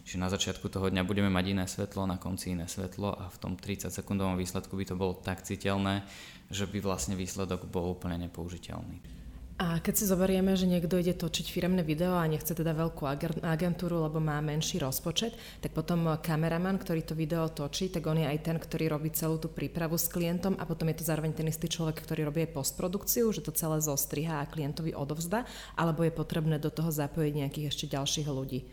Čiže 0.06 0.22
na 0.22 0.30
začiatku 0.30 0.70
toho 0.70 0.94
dňa 0.94 1.02
budeme 1.10 1.34
mať 1.34 1.46
iné 1.58 1.66
svetlo, 1.66 2.06
na 2.06 2.22
konci 2.22 2.54
iné 2.54 2.70
svetlo 2.70 3.18
a 3.18 3.34
v 3.34 3.38
tom 3.42 3.58
30 3.58 3.90
sekundovom 3.90 4.38
výsledku 4.38 4.78
by 4.78 4.86
to 4.86 4.94
bolo 4.94 5.18
tak 5.18 5.42
citeľné, 5.42 6.06
že 6.54 6.70
by 6.70 6.86
vlastne 6.86 7.18
výsledok 7.18 7.66
bol 7.66 7.98
úplne 7.98 8.22
nepoužiteľný. 8.30 9.23
A 9.64 9.80
keď 9.80 9.96
si 9.96 10.12
zoberieme, 10.12 10.60
že 10.60 10.68
niekto 10.68 11.00
ide 11.00 11.16
točiť 11.16 11.48
firemné 11.48 11.88
video 11.88 12.20
a 12.20 12.28
nechce 12.28 12.52
teda 12.52 12.76
veľkú 12.76 13.08
agentúru, 13.40 14.04
lebo 14.04 14.20
má 14.20 14.44
menší 14.44 14.76
rozpočet, 14.76 15.40
tak 15.64 15.72
potom 15.72 16.20
kameraman, 16.20 16.76
ktorý 16.76 17.08
to 17.08 17.16
video 17.16 17.48
točí, 17.48 17.88
tak 17.88 18.04
on 18.04 18.20
je 18.20 18.28
aj 18.28 18.44
ten, 18.44 18.60
ktorý 18.60 18.92
robí 18.92 19.16
celú 19.16 19.40
tú 19.40 19.48
prípravu 19.48 19.96
s 19.96 20.12
klientom 20.12 20.60
a 20.60 20.68
potom 20.68 20.92
je 20.92 21.00
to 21.00 21.08
zároveň 21.08 21.32
ten 21.32 21.48
istý 21.48 21.72
človek, 21.72 21.96
ktorý 21.96 22.28
robí 22.28 22.44
aj 22.44 22.60
postprodukciu, 22.60 23.32
že 23.32 23.40
to 23.40 23.56
celé 23.56 23.80
zostriha 23.80 24.44
a 24.44 24.50
klientovi 24.52 24.92
odovzda, 24.92 25.48
alebo 25.80 26.04
je 26.04 26.12
potrebné 26.12 26.60
do 26.60 26.68
toho 26.68 26.92
zapojiť 26.92 27.32
nejakých 27.32 27.72
ešte 27.72 27.86
ďalších 27.88 28.28
ľudí. 28.28 28.68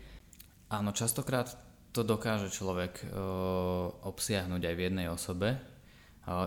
Áno, 0.75 0.91
častokrát 0.91 1.55
to 1.95 2.03
dokáže 2.03 2.51
človek 2.51 3.07
uh, 3.07 3.87
obsiahnuť 4.11 4.59
aj 4.59 4.75
v 4.75 4.83
jednej 4.91 5.07
osobe, 5.07 5.55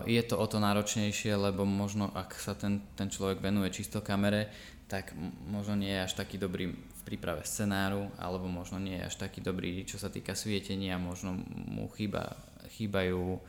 je 0.07 0.21
to 0.23 0.39
o 0.39 0.45
to 0.47 0.57
náročnejšie, 0.63 1.35
lebo 1.35 1.67
možno 1.67 2.07
ak 2.15 2.39
sa 2.39 2.55
ten, 2.55 2.79
ten 2.95 3.11
človek 3.11 3.43
venuje 3.43 3.75
čisto 3.75 3.99
kamere, 3.99 4.47
tak 4.87 5.11
možno 5.49 5.75
nie 5.75 5.91
je 5.91 6.05
až 6.05 6.13
taký 6.15 6.37
dobrý 6.39 6.71
v 6.71 7.01
príprave 7.03 7.43
scenáru, 7.43 8.07
alebo 8.15 8.47
možno 8.47 8.77
nie 8.79 8.97
je 9.01 9.07
až 9.09 9.15
taký 9.19 9.41
dobrý, 9.41 9.83
čo 9.83 9.99
sa 9.99 10.07
týka 10.07 10.37
svietenia, 10.37 10.95
možno 11.01 11.35
mu 11.49 11.89
chýba, 11.91 12.37
chýbajú 12.77 13.41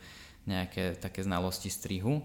nejaké 0.49 0.97
také 0.97 1.21
znalosti 1.23 1.69
strihu, 1.69 2.23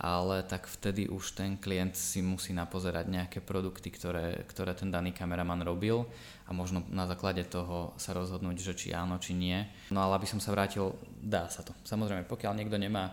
ale 0.00 0.40
tak 0.48 0.64
vtedy 0.64 1.12
už 1.12 1.36
ten 1.36 1.60
klient 1.60 1.92
si 1.92 2.24
musí 2.24 2.56
napozerať 2.56 3.12
nejaké 3.12 3.38
produkty, 3.44 3.92
ktoré, 3.92 4.40
ktoré 4.48 4.72
ten 4.72 4.88
daný 4.88 5.12
kameraman 5.12 5.60
robil 5.60 6.08
a 6.48 6.56
možno 6.56 6.80
na 6.88 7.04
základe 7.04 7.44
toho 7.44 7.92
sa 8.00 8.16
rozhodnúť, 8.16 8.56
že 8.64 8.72
či 8.72 8.88
áno, 8.96 9.20
či 9.20 9.36
nie. 9.36 9.60
No 9.92 10.00
ale 10.00 10.16
aby 10.16 10.24
som 10.24 10.40
sa 10.40 10.56
vrátil, 10.56 10.96
dá 11.20 11.52
sa 11.52 11.60
to. 11.60 11.76
Samozrejme, 11.84 12.24
pokiaľ 12.24 12.52
niekto 12.56 12.80
nemá 12.80 13.12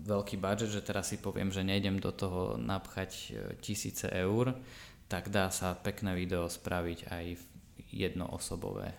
veľký 0.00 0.36
budget, 0.40 0.70
že 0.72 0.84
teraz 0.84 1.12
si 1.12 1.20
poviem, 1.20 1.52
že 1.52 1.66
nejdem 1.66 2.00
do 2.00 2.10
toho 2.10 2.56
napchať 2.56 3.10
e, 3.12 3.24
tisíce 3.60 4.08
eur, 4.08 4.56
tak 5.10 5.28
dá 5.28 5.50
sa 5.50 5.76
pekné 5.76 6.16
video 6.16 6.48
spraviť 6.48 6.98
aj 7.10 7.24
jednoosobové. 7.90 8.94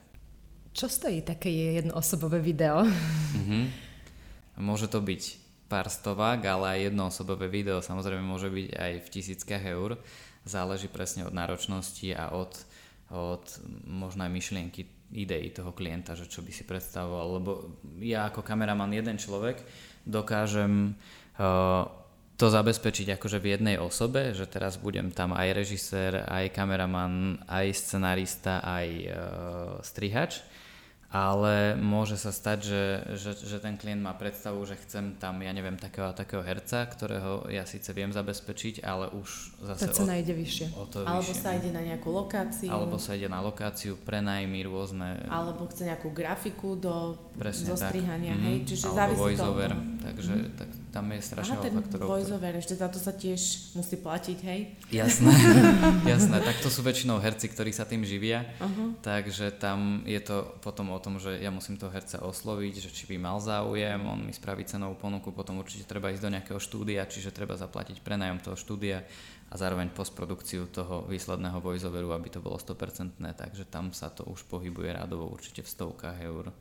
Čo 0.72 0.88
stojí 0.88 1.24
také 1.24 1.52
jednoosobové 1.80 2.40
video? 2.40 2.84
Mm-hmm. 2.84 3.64
Môže 4.64 4.88
to 4.88 5.04
byť 5.04 5.24
pár 5.72 5.88
stovák, 5.88 6.40
ale 6.44 6.66
aj 6.76 6.80
jednoosobové 6.92 7.48
video 7.48 7.80
samozrejme 7.80 8.24
môže 8.24 8.52
byť 8.52 8.68
aj 8.76 8.94
v 9.04 9.08
tisíckach 9.12 9.64
eur. 9.64 10.00
Záleží 10.44 10.92
presne 10.92 11.24
od 11.24 11.36
náročnosti 11.36 12.12
a 12.12 12.36
od, 12.36 12.52
od 13.12 13.46
možno 13.88 14.28
aj 14.28 14.32
myšlienky 14.32 14.84
idei 15.12 15.52
toho 15.52 15.76
klienta, 15.76 16.16
že 16.16 16.28
čo 16.28 16.44
by 16.44 16.52
si 16.56 16.64
predstavoval. 16.64 17.28
Lebo 17.40 17.52
ja 18.00 18.32
ako 18.32 18.44
kameraman 18.44 18.92
jeden 18.96 19.20
človek 19.20 19.64
dokážem 20.06 20.96
uh, 21.38 21.88
to 22.42 22.50
zabezpečiť 22.50 23.22
akože 23.22 23.38
v 23.38 23.50
jednej 23.54 23.78
osobe, 23.78 24.34
že 24.34 24.50
teraz 24.50 24.82
budem 24.82 25.14
tam 25.14 25.38
aj 25.38 25.54
režisér, 25.54 26.26
aj 26.26 26.50
kameraman, 26.50 27.38
aj 27.46 27.70
scenárista, 27.78 28.66
aj 28.66 28.88
uh, 28.90 29.12
strihač 29.86 30.42
ale 31.12 31.76
môže 31.76 32.16
sa 32.16 32.32
stať, 32.32 32.60
že, 32.64 32.84
že, 33.20 33.32
že 33.36 33.58
ten 33.60 33.76
klient 33.76 34.00
má 34.00 34.16
predstavu, 34.16 34.64
že 34.64 34.80
chcem 34.80 35.20
tam, 35.20 35.44
ja 35.44 35.52
neviem, 35.52 35.76
takého 35.76 36.08
a 36.08 36.16
takého 36.16 36.40
herca, 36.40 36.88
ktorého 36.88 37.52
ja 37.52 37.68
síce 37.68 37.92
viem 37.92 38.16
zabezpečiť, 38.16 38.80
ale 38.80 39.12
už 39.12 39.60
zase... 39.60 39.92
Tá 39.92 40.08
cena 40.08 40.16
o, 40.16 40.24
ide 40.24 40.32
vyššie. 40.32 40.66
O 40.72 40.88
to 40.88 41.04
Alebo 41.04 41.28
vyššie. 41.28 41.44
sa 41.44 41.50
ide 41.60 41.70
na 41.76 41.84
nejakú 41.84 42.10
lokáciu. 42.16 42.72
Alebo 42.72 42.96
sa 42.96 43.12
ide 43.20 43.28
na 43.28 43.44
lokáciu, 43.44 44.00
prenajmy 44.00 44.64
rôzne... 44.64 45.28
Alebo 45.28 45.68
chce 45.68 45.92
nejakú 45.92 46.16
grafiku 46.16 46.80
do 46.80 47.20
Presne 47.36 47.76
zostrihania, 47.76 48.32
tak. 48.40 48.44
hej? 48.48 48.56
Mm-hmm. 48.64 48.70
Čiže 48.72 48.86
Alebo 48.88 49.00
závisí 49.04 49.20
voiceover, 49.20 49.70
to. 49.76 49.84
takže 50.08 50.32
mm-hmm. 50.32 50.56
tak, 50.56 50.70
tam 50.92 51.08
je 51.16 51.24
strašne 51.24 51.56
veľa 51.56 51.72
faktorov. 51.80 52.08
voiceover, 52.20 52.54
ešte 52.60 52.76
za 52.76 52.92
to 52.92 53.00
sa 53.00 53.16
tiež 53.16 53.74
musí 53.80 53.96
platiť, 53.96 54.38
hej? 54.44 54.60
Jasné, 54.92 55.32
jasné. 56.12 56.38
Tak 56.44 56.60
to 56.60 56.68
sú 56.68 56.84
väčšinou 56.84 57.24
herci, 57.24 57.48
ktorí 57.48 57.72
sa 57.72 57.88
tým 57.88 58.04
živia, 58.04 58.44
uh-huh. 58.60 59.00
takže 59.00 59.56
tam 59.56 60.04
je 60.04 60.20
to 60.20 60.60
potom 60.60 60.92
o 60.92 61.00
tom, 61.00 61.16
že 61.18 61.40
ja 61.40 61.48
musím 61.48 61.80
toho 61.80 61.96
herca 61.96 62.20
osloviť, 62.20 62.84
že 62.84 62.90
či 62.92 63.08
by 63.08 63.16
mal 63.24 63.40
záujem, 63.40 64.04
on 64.04 64.28
mi 64.28 64.36
spraví 64.36 64.68
cenovú 64.68 65.00
ponuku, 65.00 65.32
potom 65.32 65.64
určite 65.64 65.88
treba 65.88 66.12
ísť 66.12 66.24
do 66.28 66.34
nejakého 66.36 66.60
štúdia, 66.60 67.08
čiže 67.08 67.32
treba 67.32 67.56
zaplatiť 67.56 68.04
prenajom 68.04 68.44
toho 68.44 68.58
štúdia 68.60 69.08
a 69.52 69.56
zároveň 69.56 69.92
postprodukciu 69.92 70.72
toho 70.72 71.08
výsledného 71.08 71.60
voiceoveru, 71.60 72.12
aby 72.16 72.32
to 72.32 72.44
bolo 72.44 72.60
100%, 72.60 73.20
takže 73.20 73.68
tam 73.68 73.96
sa 73.96 74.08
to 74.12 74.28
už 74.28 74.48
pohybuje 74.48 74.96
rádovo 74.96 75.28
určite 75.28 75.64
v 75.64 75.72
stovkách 75.72 76.20
eur. 76.24 76.52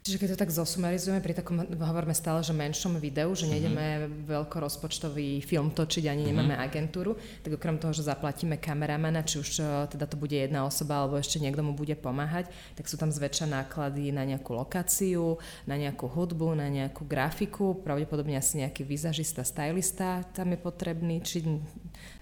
Čiže 0.00 0.16
keď 0.16 0.28
to 0.32 0.42
tak 0.48 0.52
zosumarizujeme, 0.56 1.20
pri 1.20 1.36
takom, 1.36 1.60
hovoríme 1.60 2.16
stále, 2.16 2.40
že 2.40 2.56
menšom 2.56 2.96
videu, 2.96 3.28
že 3.36 3.44
mhm. 3.44 3.52
nejdeme 3.52 3.84
mm-hmm. 3.84 4.12
veľkorozpočtový 4.32 5.44
film 5.44 5.68
točiť, 5.76 6.08
ani 6.08 6.24
mm-hmm. 6.24 6.40
nemáme 6.40 6.54
agentúru, 6.56 7.20
tak 7.44 7.60
okrem 7.60 7.76
toho, 7.76 7.92
že 7.92 8.08
zaplatíme 8.08 8.56
kameramana, 8.56 9.20
či 9.20 9.44
už 9.44 9.60
teda 9.92 10.08
to 10.08 10.16
bude 10.16 10.32
jedna 10.32 10.64
osoba, 10.64 11.04
alebo 11.04 11.20
ešte 11.20 11.36
niekto 11.36 11.60
mu 11.60 11.76
bude 11.76 11.92
pomáhať, 12.00 12.48
tak 12.80 12.88
sú 12.88 12.96
tam 12.96 13.12
zväčša 13.12 13.44
náklady 13.44 14.08
na 14.08 14.24
nejakú 14.24 14.56
lokáciu, 14.56 15.36
na 15.68 15.76
nejakú 15.76 16.08
hudbu, 16.08 16.56
na 16.56 16.72
nejakú 16.72 17.04
grafiku, 17.04 17.76
pravdepodobne 17.84 18.40
asi 18.40 18.64
nejaký 18.64 18.88
výzažista, 18.88 19.44
stylista 19.44 20.24
tam 20.32 20.56
je 20.56 20.58
potrebný, 20.64 21.20
či 21.20 21.44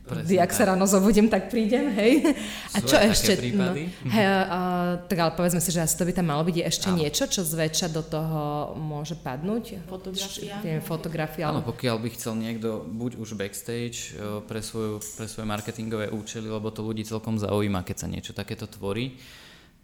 Presne, 0.08 0.40
ak 0.40 0.52
sa 0.56 0.64
ráno 0.72 0.88
zobudím, 0.88 1.28
tak 1.28 1.52
prídem, 1.52 1.92
hej. 1.92 2.32
A 2.72 2.80
čo 2.80 2.96
ešte? 2.96 3.36
No, 3.52 3.76
hej, 4.08 4.24
a, 4.24 4.60
tak 5.04 5.18
ale 5.20 5.32
povedzme 5.36 5.60
si, 5.60 5.68
že 5.68 5.84
asi 5.84 5.94
to 6.00 6.08
by 6.08 6.16
tam 6.16 6.32
malo 6.32 6.42
byť 6.48 6.56
ešte 6.64 6.88
Áno. 6.88 6.98
niečo, 7.04 7.28
čo 7.28 7.44
zväčša 7.44 7.92
do 7.92 8.00
toho 8.00 8.72
môže 8.80 9.14
padnúť. 9.20 9.84
Fotografia. 9.84 10.56
Tým, 10.64 10.80
fotografia. 10.80 11.52
Áno, 11.52 11.60
pokiaľ 11.60 11.96
by 12.00 12.08
chcel 12.16 12.34
niekto 12.40 12.88
buď 12.88 13.20
už 13.20 13.36
backstage 13.36 14.16
pre, 14.48 14.64
svoju, 14.64 15.04
pre 15.20 15.28
svoje 15.28 15.44
marketingové 15.44 16.08
účely, 16.08 16.48
lebo 16.48 16.72
to 16.72 16.80
ľudí 16.80 17.04
celkom 17.04 17.36
zaujíma, 17.36 17.84
keď 17.84 17.96
sa 18.00 18.08
niečo 18.08 18.32
takéto 18.32 18.64
tvorí, 18.64 19.20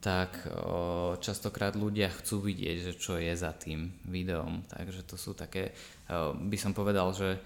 tak 0.05 0.37
o, 0.53 1.17
častokrát 1.17 1.73
ľudia 1.81 2.13
chcú 2.13 2.45
vidieť, 2.45 2.77
že 2.85 2.93
čo 3.01 3.17
je 3.17 3.33
za 3.33 3.57
tým 3.57 3.89
videom. 4.05 4.61
Takže 4.69 5.01
to 5.09 5.17
sú 5.17 5.33
také, 5.33 5.73
o, 6.13 6.37
by 6.37 6.61
som 6.61 6.77
povedal, 6.77 7.09
že 7.17 7.41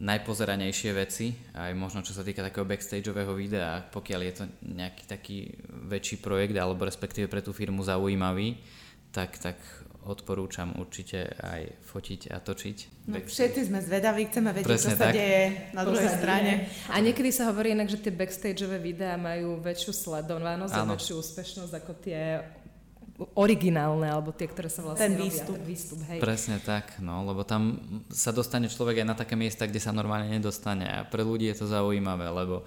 najpozeranejšie 0.00 0.90
veci, 0.96 1.36
aj 1.52 1.72
možno 1.76 2.00
čo 2.00 2.16
sa 2.16 2.24
týka 2.24 2.40
takého 2.40 2.64
backstageového 2.64 3.32
videa, 3.36 3.84
pokiaľ 3.92 4.20
je 4.24 4.32
to 4.32 4.44
nejaký 4.64 5.04
taký 5.04 5.38
väčší 5.68 6.24
projekt 6.24 6.56
alebo 6.56 6.88
respektíve 6.88 7.28
pre 7.28 7.44
tú 7.44 7.52
firmu 7.52 7.84
zaujímavý, 7.84 8.56
tak, 9.12 9.36
tak 9.36 9.60
odporúčam 10.02 10.74
určite 10.80 11.30
aj 11.38 11.84
fotiť 11.86 12.20
a 12.34 12.42
točiť. 12.42 13.06
No, 13.06 13.22
všetci 13.22 13.70
sme 13.70 13.78
zvedaví, 13.78 14.26
chceme 14.26 14.50
vedieť, 14.50 14.72
Presne 14.74 14.94
čo 14.94 14.98
sa 14.98 15.06
tak. 15.06 15.14
deje 15.14 15.42
na 15.70 15.82
druhej 15.86 16.10
strane. 16.10 16.52
A 16.90 16.98
niekedy 16.98 17.30
sa 17.30 17.46
hovorí 17.52 17.70
inak, 17.70 17.86
že 17.86 18.02
tie 18.02 18.10
backstageové 18.10 18.82
videá 18.82 19.14
majú 19.14 19.62
väčšiu 19.62 19.92
sledovanosť 19.94 20.74
a 20.74 20.82
väčšiu 20.88 21.14
úspešnosť 21.22 21.72
ako 21.78 21.92
tie 22.02 22.42
originálne, 23.34 24.08
alebo 24.08 24.32
tie, 24.32 24.48
ktoré 24.50 24.66
sa 24.66 24.82
vlastne 24.82 25.12
ten 25.12 25.14
výstup. 25.18 25.54
Robia, 25.54 25.62
ten 25.62 25.68
výstup 25.68 25.98
hej. 26.08 26.18
Presne 26.18 26.56
tak, 26.62 26.98
no, 26.98 27.22
lebo 27.26 27.46
tam 27.46 27.78
sa 28.10 28.34
dostane 28.34 28.66
človek 28.66 29.02
aj 29.02 29.06
na 29.06 29.16
také 29.16 29.34
miesta, 29.38 29.68
kde 29.68 29.82
sa 29.82 29.94
normálne 29.94 30.30
nedostane 30.30 30.88
a 30.88 31.06
pre 31.06 31.22
ľudí 31.22 31.50
je 31.52 31.62
to 31.62 31.66
zaujímavé, 31.70 32.28
lebo 32.32 32.66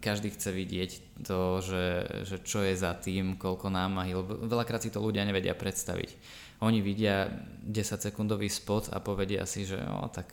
každý 0.00 0.32
chce 0.32 0.48
vidieť 0.48 0.90
to, 1.28 1.60
že, 1.60 1.86
že 2.24 2.36
čo 2.40 2.64
je 2.64 2.72
za 2.72 2.96
tým, 2.96 3.36
koľko 3.36 3.68
námahy, 3.68 4.16
lebo 4.16 4.40
veľakrát 4.48 4.80
si 4.80 4.88
to 4.88 5.04
ľudia 5.04 5.28
nevedia 5.28 5.52
predstaviť. 5.52 6.16
Oni 6.64 6.80
vidia 6.80 7.28
10 7.68 8.00
sekundový 8.00 8.48
spot 8.48 8.88
a 8.88 9.04
povedia 9.04 9.44
si, 9.44 9.68
že 9.68 9.76
o, 9.76 10.08
tak 10.08 10.32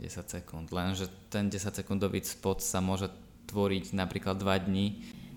10 0.00 0.40
sekúnd, 0.40 0.72
lenže 0.72 1.12
ten 1.28 1.52
10 1.52 1.84
sekundový 1.84 2.24
spot 2.24 2.64
sa 2.64 2.80
môže 2.80 3.12
tvoriť 3.52 3.92
napríklad 3.92 4.40
2 4.40 4.66
dní 4.68 4.86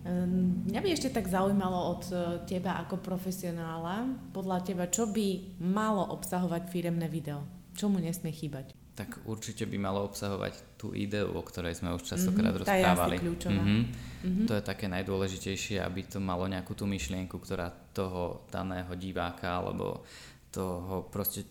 mňa 0.08 0.80
by 0.80 0.90
ešte 0.96 1.12
tak 1.12 1.28
zaujímalo 1.28 1.80
od 1.98 2.04
e, 2.08 2.16
teba 2.48 2.80
ako 2.80 3.04
profesionála, 3.04 4.08
podľa 4.32 4.64
teba, 4.64 4.88
čo 4.88 5.12
by 5.12 5.60
malo 5.60 6.08
obsahovať 6.16 6.72
firemné 6.72 7.12
video? 7.12 7.44
Čo 7.76 7.92
mu 7.92 8.00
nesmie 8.00 8.32
chýbať? 8.32 8.72
Tak 8.96 9.24
určite 9.28 9.64
by 9.64 9.80
malo 9.80 10.04
obsahovať 10.08 10.76
tú 10.76 10.92
ideu, 10.92 11.32
o 11.32 11.44
ktorej 11.44 11.80
sme 11.80 11.96
už 11.96 12.04
častokrát 12.04 12.52
mm-hmm, 12.52 12.68
rozprávali. 12.68 13.16
Tá 13.16 13.24
je 13.24 13.56
mm-hmm. 13.56 13.82
Mm-hmm. 14.28 14.46
To 14.48 14.54
je 14.60 14.64
také 14.64 14.92
najdôležitejšie, 14.92 15.80
aby 15.80 16.04
to 16.04 16.20
malo 16.20 16.48
nejakú 16.52 16.76
tú 16.76 16.84
myšlienku, 16.84 17.40
ktorá 17.40 17.72
toho 17.96 18.44
daného 18.52 18.92
diváka 19.00 19.64
alebo 19.64 20.04
toho 20.52 21.08
proste 21.08 21.48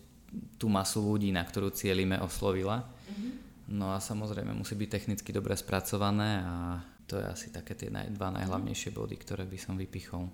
tú 0.61 0.69
masu 0.69 1.01
ľudí, 1.01 1.33
na 1.33 1.41
ktorú 1.41 1.73
cieľime, 1.73 2.21
oslovila. 2.21 2.85
Mm-hmm. 2.85 3.33
No 3.73 3.93
a 3.93 4.01
samozrejme 4.01 4.53
musí 4.53 4.77
byť 4.77 4.89
technicky 4.89 5.33
dobre 5.33 5.57
spracované 5.57 6.45
a 6.45 6.81
to 7.09 7.17
je 7.17 7.25
asi 7.25 7.49
také 7.49 7.73
tie 7.73 7.89
dva 7.89 8.29
najhlavnejšie 8.37 8.93
body, 8.93 9.17
ktoré 9.17 9.49
by 9.49 9.59
som 9.59 9.81
vypichol. 9.81 10.29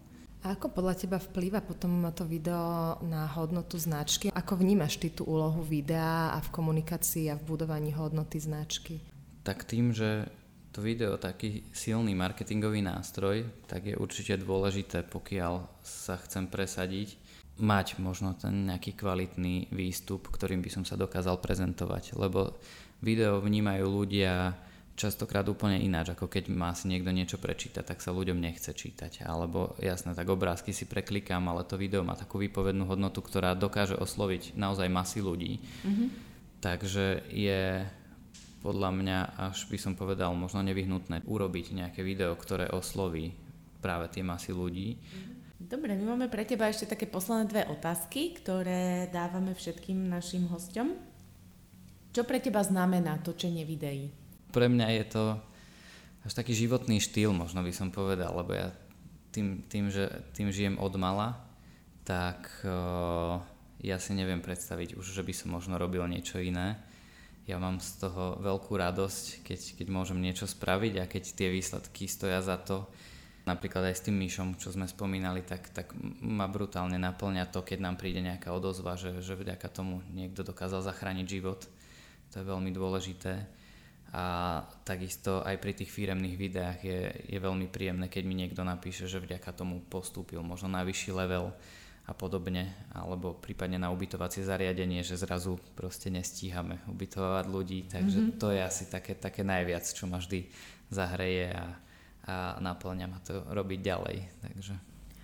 A 0.45 0.61
ako 0.61 0.77
podľa 0.77 0.95
teba 1.01 1.17
vplýva 1.17 1.65
potom 1.65 2.05
to 2.13 2.29
video 2.29 3.01
na 3.01 3.25
hodnotu 3.33 3.81
značky? 3.81 4.29
Ako 4.29 4.61
vnímaš 4.61 5.01
ty 5.01 5.09
tú 5.09 5.25
úlohu 5.25 5.65
videa 5.65 6.37
a 6.37 6.39
v 6.45 6.53
komunikácii 6.53 7.33
a 7.33 7.39
v 7.41 7.49
budovaní 7.49 7.97
hodnoty 7.97 8.37
značky? 8.45 9.01
Tak 9.41 9.65
tým, 9.65 9.97
že 9.97 10.29
to 10.75 10.85
video 10.85 11.17
taký 11.17 11.65
silný 11.73 12.13
marketingový 12.13 12.85
nástroj, 12.85 13.47
tak 13.65 13.89
je 13.89 13.97
určite 13.97 14.37
dôležité, 14.37 15.07
pokiaľ 15.09 15.81
sa 15.81 16.21
chcem 16.21 16.45
presadiť, 16.51 17.17
mať 17.63 18.03
možno 18.03 18.35
ten 18.35 18.67
nejaký 18.69 18.99
kvalitný 18.99 19.71
výstup, 19.71 20.29
ktorým 20.29 20.61
by 20.61 20.71
som 20.75 20.85
sa 20.85 20.99
dokázal 20.99 21.39
prezentovať. 21.39 22.19
Lebo 22.19 22.59
video 23.01 23.41
vnímajú 23.41 23.87
ľudia 23.87 24.53
častokrát 24.95 25.47
úplne 25.51 25.83
ináč, 25.83 26.15
ako 26.15 26.31
keď 26.31 26.51
má 26.55 26.71
si 26.73 26.87
niekto 26.87 27.11
niečo 27.11 27.39
prečítať, 27.39 27.83
tak 27.83 27.99
sa 27.99 28.15
ľuďom 28.15 28.39
nechce 28.39 28.71
čítať. 28.71 29.27
Alebo 29.27 29.75
jasné, 29.83 30.15
tak 30.15 30.31
obrázky 30.31 30.71
si 30.71 30.87
preklikám, 30.87 31.43
ale 31.51 31.67
to 31.67 31.75
video 31.75 32.07
má 32.07 32.15
takú 32.15 32.39
výpovednú 32.39 32.87
hodnotu, 32.87 33.21
ktorá 33.21 33.59
dokáže 33.59 33.99
osloviť 33.99 34.55
naozaj 34.55 34.87
masy 34.89 35.21
ľudí. 35.21 35.53
Mm-hmm. 35.61 36.09
Takže 36.63 37.27
je 37.29 37.85
podľa 38.65 38.91
mňa, 38.97 39.19
až 39.53 39.69
by 39.69 39.77
som 39.77 39.93
povedal, 39.93 40.33
možno 40.33 40.65
nevyhnutné 40.65 41.29
urobiť 41.29 41.77
nejaké 41.77 42.01
video, 42.01 42.33
ktoré 42.33 42.73
osloví 42.73 43.37
práve 43.85 44.09
tie 44.09 44.25
masy 44.25 44.57
ľudí. 44.57 44.97
Dobre, 45.61 45.93
my 45.93 46.17
máme 46.17 46.33
pre 46.33 46.49
teba 46.49 46.73
ešte 46.73 46.89
také 46.89 47.05
posledné 47.05 47.45
dve 47.45 47.63
otázky, 47.69 48.33
ktoré 48.41 49.13
dávame 49.13 49.53
všetkým 49.53 50.09
našim 50.09 50.49
hostom. 50.49 50.97
Čo 52.17 52.25
pre 52.25 52.41
teba 52.41 52.65
znamená 52.65 53.21
točenie 53.21 53.69
videí? 53.69 54.24
Pre 54.55 54.71
mňa 54.71 54.87
je 55.03 55.05
to 55.11 55.25
až 56.23 56.33
taký 56.33 56.55
životný 56.55 57.03
štýl, 57.03 57.35
možno 57.35 57.61
by 57.67 57.75
som 57.75 57.91
povedal, 57.91 58.31
lebo 58.31 58.55
ja 58.55 58.71
tým, 59.35 59.67
tým 59.67 59.91
že 59.91 60.07
tým 60.33 60.55
žijem 60.55 60.79
od 60.79 60.95
mala, 60.95 61.35
tak 62.07 62.47
uh, 62.63 63.43
ja 63.83 63.99
si 63.99 64.15
neviem 64.15 64.39
predstaviť 64.39 64.95
už, 64.95 65.11
že 65.11 65.27
by 65.27 65.35
som 65.35 65.51
možno 65.51 65.75
robil 65.75 66.07
niečo 66.07 66.39
iné 66.39 66.79
ja 67.45 67.61
mám 67.61 67.77
z 67.77 68.01
toho 68.01 68.41
veľkú 68.41 68.73
radosť, 68.73 69.45
keď, 69.45 69.61
keď 69.77 69.87
môžem 69.93 70.17
niečo 70.17 70.49
spraviť 70.49 70.95
a 71.01 71.05
keď 71.05 71.25
tie 71.37 71.49
výsledky 71.53 72.09
stoja 72.09 72.41
za 72.41 72.57
to. 72.57 72.89
Napríklad 73.45 73.93
aj 73.93 74.01
s 74.01 74.05
tým 74.09 74.17
myšom, 74.17 74.57
čo 74.57 74.73
sme 74.73 74.89
spomínali, 74.89 75.45
tak, 75.45 75.69
tak 75.77 75.93
ma 76.25 76.49
brutálne 76.49 76.97
naplňa 76.97 77.53
to, 77.53 77.61
keď 77.61 77.85
nám 77.85 78.01
príde 78.01 78.25
nejaká 78.25 78.49
odozva, 78.57 78.97
že, 78.97 79.21
že 79.21 79.37
vďaka 79.37 79.69
tomu 79.69 80.01
niekto 80.17 80.41
dokázal 80.41 80.81
zachrániť 80.81 81.27
život. 81.29 81.69
To 82.33 82.41
je 82.41 82.49
veľmi 82.49 82.73
dôležité. 82.73 83.45
A 84.15 84.63
takisto 84.87 85.43
aj 85.43 85.59
pri 85.59 85.75
tých 85.75 85.91
firemných 85.91 86.39
videách 86.39 86.79
je, 86.87 87.01
je 87.35 87.39
veľmi 87.43 87.67
príjemné, 87.67 88.07
keď 88.07 88.23
mi 88.23 88.39
niekto 88.39 88.63
napíše, 88.63 89.11
že 89.11 89.19
vďaka 89.19 89.51
tomu 89.51 89.83
postúpil 89.91 90.39
možno 90.39 90.71
na 90.71 90.87
vyšší 90.87 91.11
level 91.11 91.51
a 92.05 92.13
podobne, 92.15 92.71
alebo 92.95 93.35
prípadne 93.35 93.81
na 93.81 93.91
ubytovacie 93.91 94.47
zariadenie, 94.47 95.03
že 95.03 95.19
zrazu 95.19 95.59
proste 95.75 96.15
nestíhame 96.15 96.79
ubytovať 96.87 97.45
ľudí, 97.49 97.91
takže 97.91 98.19
mm-hmm. 98.21 98.39
to 98.39 98.55
je 98.55 98.61
asi 98.63 98.87
také, 98.87 99.19
také 99.19 99.43
najviac, 99.43 99.83
čo 99.83 100.07
ma 100.07 100.23
vždy 100.23 100.47
zahreje 100.93 101.51
a, 101.51 101.67
a 102.29 102.35
naplňa 102.63 103.07
ma 103.11 103.19
to 103.19 103.43
robiť 103.51 103.81
ďalej. 103.83 104.17
Takže. 104.47 104.75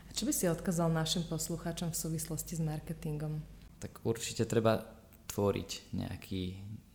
A 0.09 0.11
čo 0.17 0.25
by 0.27 0.33
si 0.35 0.51
odkázal 0.51 0.91
našim 0.91 1.23
poslucháčom 1.29 1.93
v 1.93 2.01
súvislosti 2.01 2.59
s 2.59 2.63
marketingom? 2.65 3.39
Tak 3.79 4.03
určite 4.03 4.49
treba 4.49 4.83
tvoriť 5.31 5.95
nejaký, 5.95 6.43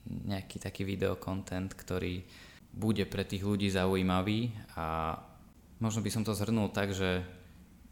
nejaký 0.05 0.61
taký 0.61 0.85
videokontent, 0.85 1.73
ktorý 1.73 2.21
bude 2.75 3.07
pre 3.07 3.23
tých 3.23 3.41
ľudí 3.41 3.71
zaujímavý 3.71 4.51
a 4.75 5.17
možno 5.79 6.03
by 6.03 6.09
som 6.11 6.23
to 6.23 6.35
zhrnul 6.35 6.69
tak, 6.69 6.91
že 6.91 7.23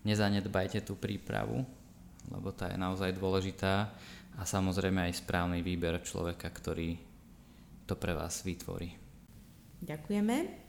nezanedbajte 0.03 0.83
tú 0.83 0.99
prípravu, 0.99 1.63
lebo 2.29 2.51
tá 2.51 2.69
je 2.69 2.77
naozaj 2.77 3.15
dôležitá 3.15 3.89
a 4.35 4.41
samozrejme 4.43 5.09
aj 5.09 5.23
správny 5.23 5.63
výber 5.63 6.03
človeka, 6.03 6.51
ktorý 6.51 6.99
to 7.87 7.95
pre 7.95 8.11
vás 8.15 8.43
vytvorí. 8.43 8.95
Ďakujeme 9.83 10.62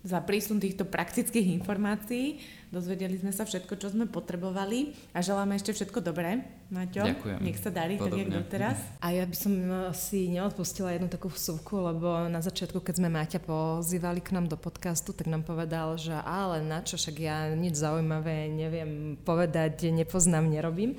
za 0.00 0.16
prísun 0.24 0.56
týchto 0.56 0.88
praktických 0.88 1.60
informácií. 1.60 2.40
Dozvedeli 2.72 3.18
sme 3.20 3.34
sa 3.34 3.44
všetko, 3.44 3.76
čo 3.76 3.92
sme 3.92 4.08
potrebovali 4.08 4.96
a 5.12 5.20
želáme 5.20 5.58
ešte 5.58 5.76
všetko 5.76 6.00
dobré. 6.00 6.40
Maťo, 6.70 7.02
Ďakujem. 7.02 7.38
nech 7.42 7.58
sa 7.58 7.68
darí 7.68 7.98
Podobne. 7.98 8.14
tak, 8.14 8.18
jak 8.20 8.30
doteraz. 8.30 8.78
A 9.02 9.10
ja 9.10 9.26
by 9.26 9.36
som 9.36 9.52
eh, 9.52 9.90
si 9.92 10.30
neodpustila 10.30 10.94
jednu 10.94 11.10
takú 11.10 11.28
vsuvku, 11.28 11.74
lebo 11.82 12.30
na 12.30 12.40
začiatku, 12.40 12.80
keď 12.80 12.94
sme 13.02 13.12
Maťa 13.12 13.42
pozývali 13.42 14.22
k 14.24 14.32
nám 14.38 14.48
do 14.48 14.56
podcastu, 14.56 15.12
tak 15.12 15.28
nám 15.28 15.44
povedal, 15.44 15.98
že 16.00 16.14
ale 16.14 16.64
na 16.64 16.80
čo, 16.80 16.96
však 16.96 17.16
ja 17.20 17.52
nič 17.52 17.76
zaujímavé 17.76 18.48
neviem 18.48 19.20
povedať, 19.20 19.90
nepoznám, 19.92 20.48
nerobím. 20.48 20.96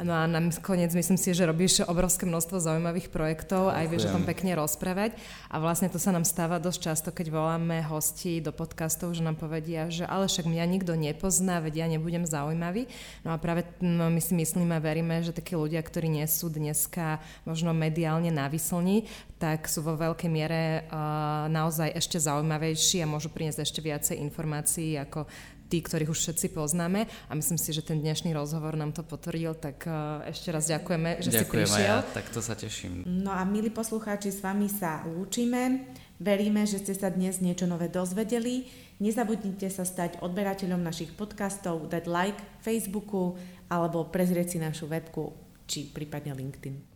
No 0.00 0.16
a 0.16 0.24
nakoniec 0.24 0.88
myslím 0.96 1.20
si, 1.20 1.36
že 1.36 1.44
robíš 1.44 1.84
obrovské 1.84 2.24
množstvo 2.24 2.64
zaujímavých 2.64 3.12
projektov, 3.12 3.68
aj 3.68 3.86
vieš 3.92 4.08
o 4.08 4.14
tom 4.16 4.24
pekne 4.24 4.56
rozprávať. 4.56 5.12
A 5.52 5.60
vlastne 5.60 5.92
to 5.92 6.00
sa 6.00 6.16
nám 6.16 6.24
stáva 6.24 6.56
dosť 6.56 6.80
často, 6.80 7.08
keď 7.12 7.28
voláme 7.28 7.84
hosti 7.84 8.40
do 8.40 8.56
podcastov, 8.56 9.12
že 9.12 9.20
nám 9.20 9.36
povedia, 9.36 9.92
že 9.92 10.08
ale 10.08 10.32
však 10.32 10.48
mňa 10.48 10.64
nikto 10.64 10.96
nepozná, 10.96 11.60
veď 11.60 11.84
ja 11.84 11.86
nebudem 11.92 12.24
zaujímavý. 12.24 12.88
No 13.20 13.36
a 13.36 13.36
práve 13.36 13.68
no, 13.84 14.08
my 14.08 14.20
si 14.24 14.32
myslíme 14.32 14.72
a 14.72 14.80
veríme, 14.80 15.20
že 15.20 15.36
takí 15.36 15.52
ľudia, 15.52 15.84
ktorí 15.84 16.08
nie 16.08 16.24
sú 16.24 16.48
dneska 16.48 17.20
možno 17.44 17.76
mediálne 17.76 18.32
návyslní, 18.32 19.04
tak 19.36 19.66
sú 19.66 19.82
vo 19.82 19.98
veľkej 19.98 20.30
miere 20.30 20.86
uh, 20.86 21.50
naozaj 21.50 21.98
ešte 21.98 22.22
zaujímavejší 22.22 23.02
a 23.02 23.10
môžu 23.10 23.26
priniesť 23.26 23.66
ešte 23.66 23.82
viacej 23.82 24.16
informácií 24.22 24.94
ako 25.02 25.26
tí, 25.72 25.80
ktorých 25.80 26.12
už 26.12 26.20
všetci 26.20 26.52
poznáme 26.52 27.08
a 27.08 27.32
myslím 27.32 27.56
si, 27.56 27.72
že 27.72 27.80
ten 27.80 27.96
dnešný 28.04 28.36
rozhovor 28.36 28.76
nám 28.76 28.92
to 28.92 29.00
potvrdil, 29.00 29.56
tak 29.56 29.88
e, 29.88 30.28
ešte 30.28 30.52
raz 30.52 30.68
ďakujeme, 30.68 31.24
že 31.24 31.32
Ďakujem 31.32 31.40
si 31.40 31.48
prišiel. 31.48 31.96
Ďakujem, 31.96 32.12
ja, 32.12 32.12
tak 32.12 32.26
to 32.28 32.40
sa 32.44 32.52
teším. 32.52 32.92
No 33.08 33.32
a 33.32 33.40
milí 33.48 33.72
poslucháči, 33.72 34.28
s 34.28 34.44
vami 34.44 34.68
sa 34.68 35.00
lúčime. 35.08 35.88
Veríme, 36.20 36.68
že 36.68 36.84
ste 36.84 36.92
sa 36.92 37.08
dnes 37.08 37.40
niečo 37.40 37.64
nové 37.64 37.88
dozvedeli. 37.88 38.68
Nezabudnite 39.00 39.72
sa 39.72 39.88
stať 39.88 40.20
odberateľom 40.20 40.78
našich 40.78 41.16
podcastov, 41.16 41.88
dať 41.88 42.04
like 42.04 42.42
Facebooku 42.60 43.40
alebo 43.72 44.04
prezrieť 44.12 44.54
si 44.54 44.58
našu 44.60 44.86
webku 44.92 45.32
či 45.64 45.88
prípadne 45.88 46.36
LinkedIn. 46.36 46.91